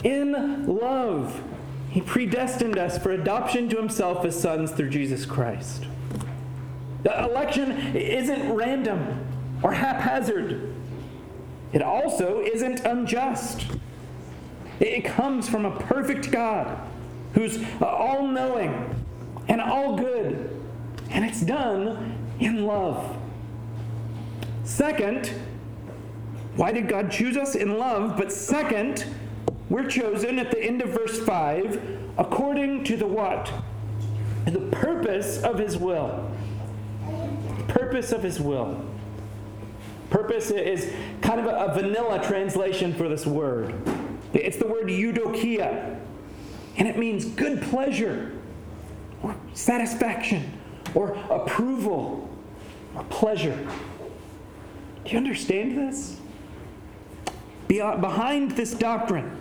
In 0.03 0.67
love 0.67 1.41
he 1.93 2.01
predestined 2.01 2.79
us 2.79 2.97
for 2.97 3.13
adoption 3.13 3.69
to 3.69 3.77
himself 3.77 4.25
as 4.25 4.41
sons 4.41 4.71
through 4.71 4.89
Jesus 4.89 5.27
Christ. 5.27 5.85
The 7.03 7.25
election 7.25 7.95
isn't 7.95 8.51
random 8.51 9.27
or 9.63 9.75
haphazard, 9.75 10.75
it 11.73 11.83
also 11.83 12.41
isn't 12.41 12.81
unjust. 12.81 13.67
It 14.81 15.05
comes 15.05 15.49
from 15.49 15.67
a 15.67 15.79
perfect 15.81 16.31
God 16.31 16.79
who's 17.35 17.59
all 17.81 18.27
knowing 18.27 18.95
and 19.49 19.61
all 19.61 19.97
good, 19.97 20.61
and 21.11 21.25
it's 21.25 21.41
done 21.41 22.19
in 22.41 22.67
love. 22.67 23.17
Second, 24.65 25.33
why 26.57 26.73
did 26.73 26.89
God 26.89 27.11
choose 27.11 27.37
us 27.37 27.55
in 27.55 27.79
love? 27.79 28.17
But 28.17 28.33
second, 28.33 29.07
we're 29.69 29.89
chosen 29.89 30.39
at 30.39 30.51
the 30.51 30.63
end 30.63 30.83
of 30.83 30.91
verse 30.91 31.19
5 31.21 32.15
according 32.19 32.85
to 32.85 32.97
the 32.97 33.07
what? 33.07 33.51
The 34.45 34.61
purpose 34.71 35.43
of 35.43 35.59
his 35.59 35.77
will. 35.77 36.31
Purpose 37.69 38.13
of 38.13 38.23
his 38.23 38.41
will. 38.41 38.85
Purpose 40.11 40.51
is 40.51 40.93
kind 41.23 41.41
of 41.41 41.47
a, 41.47 41.57
a 41.57 41.75
vanilla 41.75 42.23
translation 42.23 42.93
for 42.93 43.09
this 43.09 43.25
word. 43.25 43.75
It's 44.35 44.59
the 44.59 44.67
word 44.67 44.89
eudokia, 44.89 45.99
and 46.77 46.89
it 46.89 46.97
means 46.99 47.25
good 47.25 47.63
pleasure, 47.63 48.33
or 49.23 49.35
satisfaction, 49.55 50.59
or 50.95 51.13
approval, 51.31 52.29
or 52.95 53.05
pleasure. 53.05 53.57
Do 55.05 55.11
you 55.11 55.19
understand 55.19 55.77
this? 55.77 56.19
Uh, 57.81 57.97
behind 57.97 58.51
this 58.51 58.75
doctrine, 58.75 59.39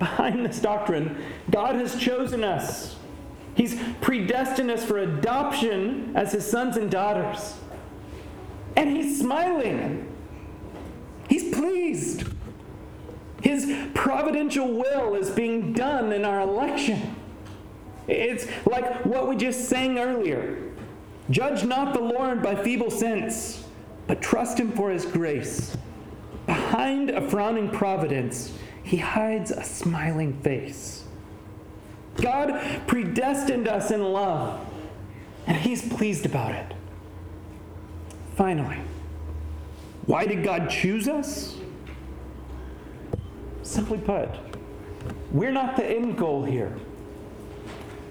behind 0.00 0.44
this 0.44 0.58
doctrine, 0.58 1.22
God 1.50 1.76
has 1.76 1.96
chosen 1.96 2.42
us. 2.42 2.96
He's 3.54 3.80
predestined 4.00 4.70
us 4.70 4.84
for 4.84 4.98
adoption 4.98 6.12
as 6.16 6.32
his 6.32 6.44
sons 6.44 6.76
and 6.76 6.90
daughters. 6.90 7.54
And 8.76 8.96
he's 8.96 9.20
smiling. 9.20 10.12
He's 11.28 11.54
pleased. 11.54 12.24
His 13.44 13.70
providential 13.92 14.66
will 14.72 15.14
is 15.14 15.28
being 15.28 15.74
done 15.74 16.14
in 16.14 16.24
our 16.24 16.40
election. 16.40 17.14
It's 18.08 18.46
like 18.66 19.04
what 19.04 19.28
we 19.28 19.36
just 19.36 19.68
sang 19.68 19.98
earlier 19.98 20.58
Judge 21.30 21.64
not 21.64 21.94
the 21.94 22.00
Lord 22.00 22.42
by 22.42 22.54
feeble 22.54 22.90
sense, 22.90 23.66
but 24.06 24.20
trust 24.20 24.58
him 24.58 24.72
for 24.72 24.90
his 24.90 25.06
grace. 25.06 25.76
Behind 26.46 27.08
a 27.10 27.26
frowning 27.28 27.70
providence, 27.70 28.56
he 28.82 28.98
hides 28.98 29.50
a 29.50 29.64
smiling 29.64 30.34
face. 30.40 31.04
God 32.16 32.82
predestined 32.86 33.68
us 33.68 33.90
in 33.90 34.02
love, 34.02 34.66
and 35.46 35.56
he's 35.56 35.86
pleased 35.86 36.26
about 36.26 36.52
it. 36.52 36.74
Finally, 38.36 38.80
why 40.04 40.26
did 40.26 40.44
God 40.44 40.68
choose 40.68 41.08
us? 41.08 41.56
Simply 43.64 43.98
put, 43.98 44.28
we're 45.32 45.50
not 45.50 45.74
the 45.76 45.84
end 45.84 46.18
goal 46.18 46.44
here. 46.44 46.76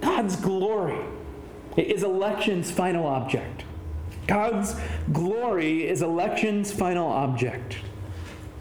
God's 0.02 0.36
glory 0.36 0.98
is 1.78 2.04
election's 2.04 2.72
final 2.72 3.06
object. 3.06 3.64
God's 4.28 4.76
glory 5.12 5.88
is 5.88 6.02
election's 6.02 6.72
final 6.72 7.08
object. 7.08 7.78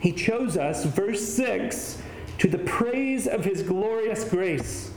He 0.00 0.12
chose 0.12 0.56
us, 0.56 0.84
verse 0.84 1.26
6, 1.34 2.00
to 2.38 2.48
the 2.48 2.58
praise 2.58 3.26
of 3.26 3.44
his 3.44 3.62
glorious 3.62 4.24
grace, 4.24 4.92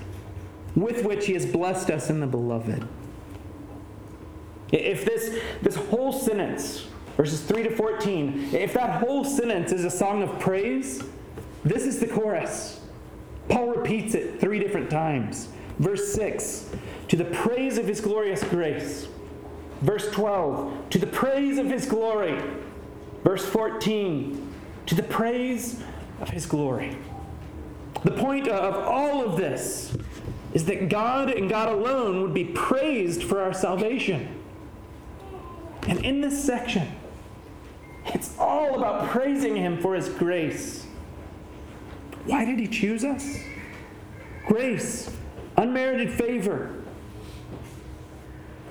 with 0.75 1.05
which 1.05 1.27
he 1.27 1.33
has 1.33 1.45
blessed 1.45 1.89
us 1.89 2.09
in 2.09 2.19
the 2.19 2.27
beloved. 2.27 2.87
If 4.71 5.05
this, 5.05 5.41
this 5.61 5.75
whole 5.75 6.11
sentence, 6.11 6.87
verses 7.15 7.41
3 7.41 7.63
to 7.63 7.75
14, 7.75 8.49
if 8.53 8.73
that 8.73 9.01
whole 9.01 9.23
sentence 9.23 9.71
is 9.71 9.85
a 9.85 9.91
song 9.91 10.23
of 10.23 10.39
praise, 10.39 11.01
this 11.65 11.83
is 11.83 11.99
the 11.99 12.07
chorus. 12.07 12.79
Paul 13.49 13.67
repeats 13.67 14.15
it 14.15 14.39
three 14.39 14.59
different 14.59 14.89
times. 14.89 15.49
Verse 15.79 16.13
6, 16.13 16.69
to 17.09 17.17
the 17.17 17.25
praise 17.25 17.77
of 17.77 17.85
his 17.85 17.99
glorious 17.99 18.43
grace. 18.43 19.07
Verse 19.81 20.09
12, 20.11 20.89
to 20.91 20.97
the 20.97 21.07
praise 21.07 21.57
of 21.57 21.65
his 21.65 21.85
glory. 21.85 22.41
Verse 23.23 23.45
14, 23.45 24.53
to 24.85 24.95
the 24.95 25.03
praise 25.03 25.81
of 26.21 26.29
his 26.29 26.45
glory. 26.45 26.97
The 28.03 28.11
point 28.11 28.47
of 28.47 28.75
all 28.85 29.25
of 29.25 29.35
this 29.35 29.97
is 30.53 30.65
that 30.65 30.89
God 30.89 31.29
and 31.29 31.49
God 31.49 31.69
alone 31.69 32.21
would 32.21 32.33
be 32.33 32.45
praised 32.45 33.23
for 33.23 33.41
our 33.41 33.53
salvation. 33.53 34.41
And 35.87 36.03
in 36.05 36.21
this 36.21 36.43
section, 36.43 36.87
it's 38.05 38.37
all 38.39 38.77
about 38.77 39.09
praising 39.09 39.55
Him 39.55 39.81
for 39.81 39.95
His 39.95 40.07
grace. 40.09 40.84
Why 42.25 42.43
did 42.43 42.59
He 42.59 42.67
choose 42.67 43.03
us? 43.03 43.37
Grace, 44.47 45.09
unmerited 45.57 46.11
favor. 46.11 46.73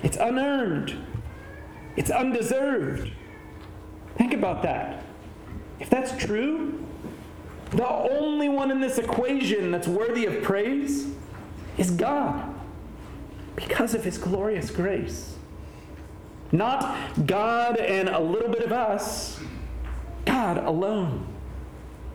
It's 0.03 0.17
unearned, 0.17 0.95
it's 1.95 2.11
undeserved. 2.11 3.11
Think 4.17 4.33
about 4.33 4.63
that. 4.63 5.03
If 5.79 5.89
that's 5.89 6.15
true, 6.15 6.85
the 7.71 7.87
only 7.87 8.47
one 8.47 8.71
in 8.71 8.79
this 8.79 8.97
equation 8.97 9.71
that's 9.71 9.87
worthy 9.87 10.25
of 10.25 10.43
praise 10.43 11.07
is 11.77 11.91
God 11.91 12.53
because 13.55 13.93
of 13.93 14.03
his 14.03 14.17
glorious 14.17 14.71
grace. 14.71 15.35
Not 16.51 17.25
God 17.25 17.77
and 17.77 18.07
a 18.07 18.19
little 18.19 18.49
bit 18.49 18.61
of 18.61 18.71
us, 18.71 19.39
God 20.25 20.57
alone 20.57 21.34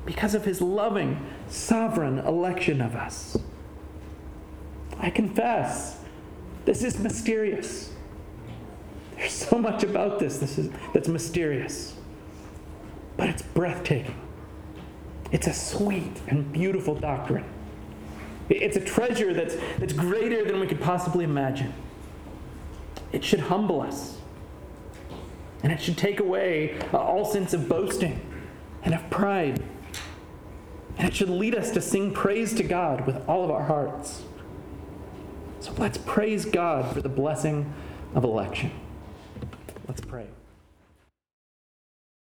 because 0.04 0.34
of 0.34 0.44
his 0.44 0.60
loving, 0.60 1.26
sovereign 1.48 2.18
election 2.18 2.80
of 2.80 2.94
us. 2.96 3.36
I 4.98 5.10
confess, 5.10 5.98
this 6.64 6.82
is 6.82 6.98
mysterious. 6.98 7.92
There's 9.16 9.32
so 9.32 9.58
much 9.58 9.82
about 9.82 10.18
this, 10.18 10.38
this 10.38 10.58
is, 10.58 10.70
that's 10.92 11.08
mysterious 11.08 11.94
but 13.20 13.28
it's 13.28 13.42
breathtaking. 13.42 14.14
It's 15.30 15.46
a 15.46 15.52
sweet 15.52 16.22
and 16.28 16.50
beautiful 16.50 16.94
doctrine. 16.94 17.44
It's 18.48 18.78
a 18.78 18.80
treasure 18.80 19.34
that's, 19.34 19.56
that's 19.78 19.92
greater 19.92 20.42
than 20.42 20.58
we 20.58 20.66
could 20.66 20.80
possibly 20.80 21.24
imagine. 21.24 21.74
It 23.12 23.22
should 23.22 23.40
humble 23.40 23.82
us. 23.82 24.18
And 25.62 25.70
it 25.70 25.82
should 25.82 25.98
take 25.98 26.18
away 26.18 26.78
all 26.94 27.26
sense 27.26 27.52
of 27.52 27.68
boasting 27.68 28.20
and 28.82 28.94
of 28.94 29.10
pride. 29.10 29.62
And 31.00 31.08
it 31.08 31.14
should 31.14 31.30
lead 31.30 31.54
us 31.54 31.70
to 31.70 31.80
sing 31.80 32.12
praise 32.12 32.52
to 32.52 32.62
God 32.62 33.06
with 33.06 33.26
all 33.26 33.42
of 33.42 33.50
our 33.50 33.64
hearts. 33.64 34.22
So 35.60 35.72
let's 35.78 35.96
praise 35.96 36.44
God 36.44 36.92
for 36.92 37.00
the 37.00 37.08
blessing 37.08 37.72
of 38.14 38.22
election. 38.22 38.70
Let's 39.88 40.02
pray. 40.02 40.26